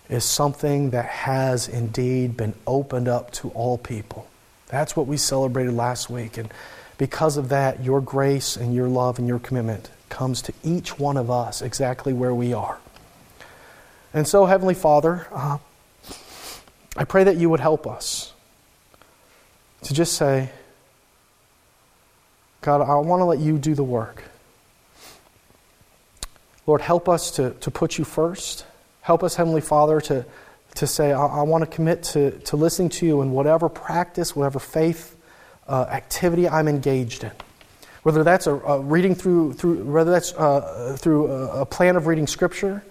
is 0.08 0.24
something 0.24 0.92
that 0.92 1.06
has 1.06 1.68
indeed 1.68 2.38
been 2.38 2.54
opened 2.68 3.08
up 3.08 3.32
to 3.32 3.50
all 3.50 3.80
people. 3.80 4.28
That's 4.68 4.96
what 4.96 5.08
we 5.08 5.18
celebrated 5.18 5.74
last 5.74 6.12
week. 6.12 6.38
And 6.38 6.54
because 7.00 7.38
of 7.38 7.50
that, 7.50 7.84
your 7.84 8.02
grace 8.02 8.56
and 8.56 8.76
your 8.76 8.88
love 8.88 9.18
and 9.18 9.28
your 9.28 9.40
commitment 9.40 9.90
comes 10.10 10.44
to 10.44 10.54
each 10.64 11.00
one 11.00 11.18
of 11.18 11.32
us 11.32 11.64
exactly 11.64 12.14
where 12.14 12.36
we 12.36 12.54
are. 12.54 12.78
And 14.14 14.28
so, 14.28 14.46
Heavenly 14.46 14.76
Father, 14.76 15.26
uh, 15.32 15.58
I 16.96 17.06
pray 17.06 17.24
that 17.24 17.38
you 17.38 17.50
would 17.50 17.60
help 17.60 17.88
us 17.88 18.34
to 19.84 19.94
just 19.94 20.14
say, 20.14 20.50
God, 22.62 22.82
I 22.82 22.96
want 22.96 23.20
to 23.20 23.26
let 23.26 23.40
you 23.40 23.58
do 23.58 23.76
the 23.76 23.84
work. 23.84 24.24
Lord, 26.66 26.82
help 26.82 27.10
us 27.10 27.32
to, 27.32 27.52
to 27.52 27.72
put 27.72 27.98
you 27.98 28.06
first. 28.06 28.66
Help 29.02 29.24
us, 29.24 29.36
Heavenly 29.36 29.60
Father, 29.60 30.00
to, 30.02 30.26
to 30.76 30.88
say, 30.88 31.12
I, 31.12 31.26
I 31.26 31.42
want 31.42 31.64
to 31.64 31.70
commit 31.70 32.04
to, 32.04 32.32
to 32.40 32.56
listening 32.56 32.90
to 32.90 33.06
you 33.06 33.22
in 33.22 33.32
whatever 33.32 33.68
practice, 33.68 34.36
whatever 34.36 34.60
faith 34.60 35.18
uh, 35.68 35.86
activity 35.90 36.48
I'm 36.48 36.68
engaged 36.68 37.24
in. 37.24 37.32
Whether 38.04 38.24
that's 38.24 38.48
a, 38.48 38.54
a 38.54 38.80
reading 38.80 39.16
through, 39.16 39.54
through, 39.54 39.84
whether 39.84 40.12
that's 40.12 40.34
uh, 40.34 40.96
through 40.98 41.28
a, 41.28 41.62
a, 41.62 41.66
plan 41.66 41.96
of 41.96 42.08
reading 42.08 42.28
Scripture, 42.28 42.84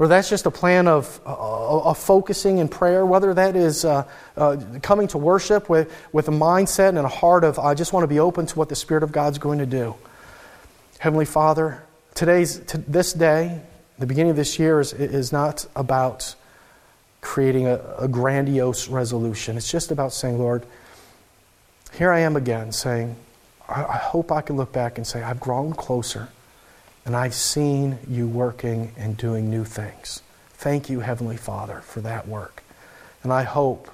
or 0.00 0.08
that's 0.08 0.30
just 0.30 0.46
a 0.46 0.50
plan 0.50 0.88
of, 0.88 1.20
uh, 1.26 1.80
of 1.82 1.98
focusing 1.98 2.56
in 2.56 2.68
prayer, 2.68 3.04
whether 3.04 3.34
that 3.34 3.54
is 3.54 3.84
uh, 3.84 4.08
uh, 4.34 4.56
coming 4.80 5.06
to 5.08 5.18
worship 5.18 5.68
with, 5.68 5.94
with 6.10 6.26
a 6.28 6.30
mindset 6.30 6.88
and 6.88 7.00
a 7.00 7.08
heart 7.08 7.44
of, 7.44 7.58
I 7.58 7.74
just 7.74 7.92
want 7.92 8.04
to 8.04 8.08
be 8.08 8.18
open 8.18 8.46
to 8.46 8.58
what 8.58 8.70
the 8.70 8.76
Spirit 8.76 9.02
of 9.02 9.12
God's 9.12 9.36
going 9.36 9.58
to 9.58 9.66
do. 9.66 9.94
Heavenly 11.00 11.26
Father, 11.26 11.82
today's, 12.14 12.60
to 12.60 12.78
this 12.78 13.12
day, 13.12 13.60
the 13.98 14.06
beginning 14.06 14.30
of 14.30 14.36
this 14.36 14.58
year 14.58 14.80
is, 14.80 14.94
is 14.94 15.32
not 15.32 15.66
about 15.76 16.34
creating 17.20 17.66
a, 17.66 17.78
a 17.98 18.08
grandiose 18.08 18.88
resolution. 18.88 19.58
It's 19.58 19.70
just 19.70 19.90
about 19.90 20.14
saying, 20.14 20.38
Lord, 20.38 20.64
here 21.92 22.10
I 22.10 22.20
am 22.20 22.36
again 22.36 22.72
saying, 22.72 23.16
I, 23.68 23.84
I 23.84 23.96
hope 23.98 24.32
I 24.32 24.40
can 24.40 24.56
look 24.56 24.72
back 24.72 24.96
and 24.96 25.06
say, 25.06 25.22
I've 25.22 25.40
grown 25.40 25.74
closer 25.74 26.30
and 27.10 27.16
I've 27.16 27.34
seen 27.34 27.98
you 28.08 28.28
working 28.28 28.92
and 28.96 29.16
doing 29.16 29.50
new 29.50 29.64
things. 29.64 30.22
Thank 30.50 30.88
you, 30.88 31.00
Heavenly 31.00 31.36
Father, 31.36 31.80
for 31.80 32.00
that 32.02 32.28
work. 32.28 32.62
And 33.24 33.32
I 33.32 33.42
hope 33.42 33.90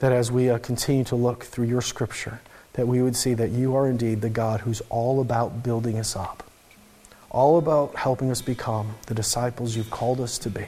that 0.00 0.10
as 0.10 0.32
we 0.32 0.50
uh, 0.50 0.58
continue 0.58 1.04
to 1.04 1.14
look 1.14 1.44
through 1.44 1.66
your 1.66 1.82
scripture, 1.82 2.40
that 2.72 2.88
we 2.88 3.00
would 3.00 3.14
see 3.14 3.34
that 3.34 3.50
you 3.50 3.76
are 3.76 3.88
indeed 3.88 4.22
the 4.22 4.28
God 4.28 4.58
who's 4.58 4.80
all 4.90 5.20
about 5.20 5.62
building 5.62 6.00
us 6.00 6.16
up, 6.16 6.42
all 7.30 7.58
about 7.58 7.94
helping 7.94 8.28
us 8.28 8.42
become 8.42 8.96
the 9.06 9.14
disciples 9.14 9.76
you've 9.76 9.90
called 9.90 10.20
us 10.20 10.36
to 10.38 10.50
be. 10.50 10.66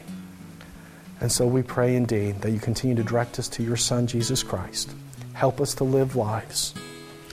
And 1.21 1.33
so 1.33 1.45
we 1.45 1.63
pray 1.63 1.97
indeed 1.97 2.41
that 2.43 2.53
you 2.53 2.61
continue 2.61 2.95
to 2.95 3.03
direct 3.03 3.41
us 3.41 3.49
to 3.49 3.65
your 3.65 3.77
Son, 3.77 4.07
Jesus 4.07 4.45
Christ. 4.45 4.95
Help 5.33 5.61
us 5.61 5.75
to 5.75 5.83
live 5.83 6.15
lives 6.15 6.73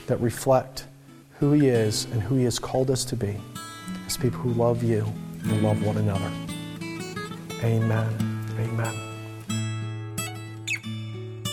that 0.08 0.20
reflect 0.20 0.86
who 1.38 1.52
He 1.52 1.68
is 1.68 2.06
and 2.06 2.20
who 2.20 2.34
He 2.34 2.42
has 2.42 2.58
called 2.58 2.90
us 2.90 3.04
to 3.04 3.14
be 3.14 3.36
as 4.06 4.16
people 4.16 4.40
who 4.40 4.50
love 4.50 4.82
you 4.82 5.04
and 5.44 5.62
love 5.62 5.84
one 5.84 5.96
another. 5.96 6.30
Amen. 7.62 8.08
Amen. 8.58 8.94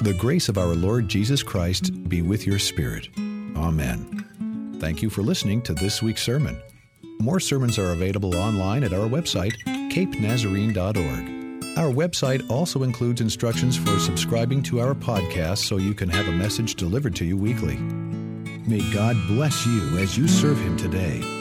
The 0.02 0.14
grace 0.14 0.48
of 0.48 0.58
our 0.58 0.76
Lord 0.76 1.10
Jesus 1.10 1.44
Christ 1.44 2.08
be 2.08 2.22
with 2.22 2.48
your 2.48 2.60
spirit. 2.60 3.10
Amen. 3.56 4.78
Thank 4.80 5.02
you 5.02 5.10
for 5.10 5.22
listening 5.22 5.62
to 5.64 5.74
this 5.74 6.02
week's 6.02 6.24
sermon. 6.24 6.62
More 7.20 7.42
sermons 7.42 7.78
are 7.78 7.92
available 7.92 8.34
online 8.36 8.86
at 8.86 8.94
our 8.94 9.10
website, 9.10 9.52
capenazarene.org. 9.92 11.40
Our 11.78 11.92
website 11.92 12.50
also 12.50 12.84
includes 12.84 13.22
instructions 13.22 13.78
for 13.78 14.00
subscribing 14.00 14.64
to 14.64 14.80
our 14.80 14.96
podcast 14.96 15.60
so 15.60 15.78
you 15.78 15.94
can 15.94 16.10
have 16.10 16.28
a 16.28 16.32
message 16.32 16.76
delivered 16.76 17.16
to 17.18 17.26
you 17.26 17.36
weekly. 17.38 17.76
May 17.76 18.82
God 18.94 19.18
bless 19.28 19.66
you 19.66 19.98
as 19.98 20.18
you 20.18 20.28
serve 20.28 20.60
Him 20.60 20.78
today. 20.78 21.39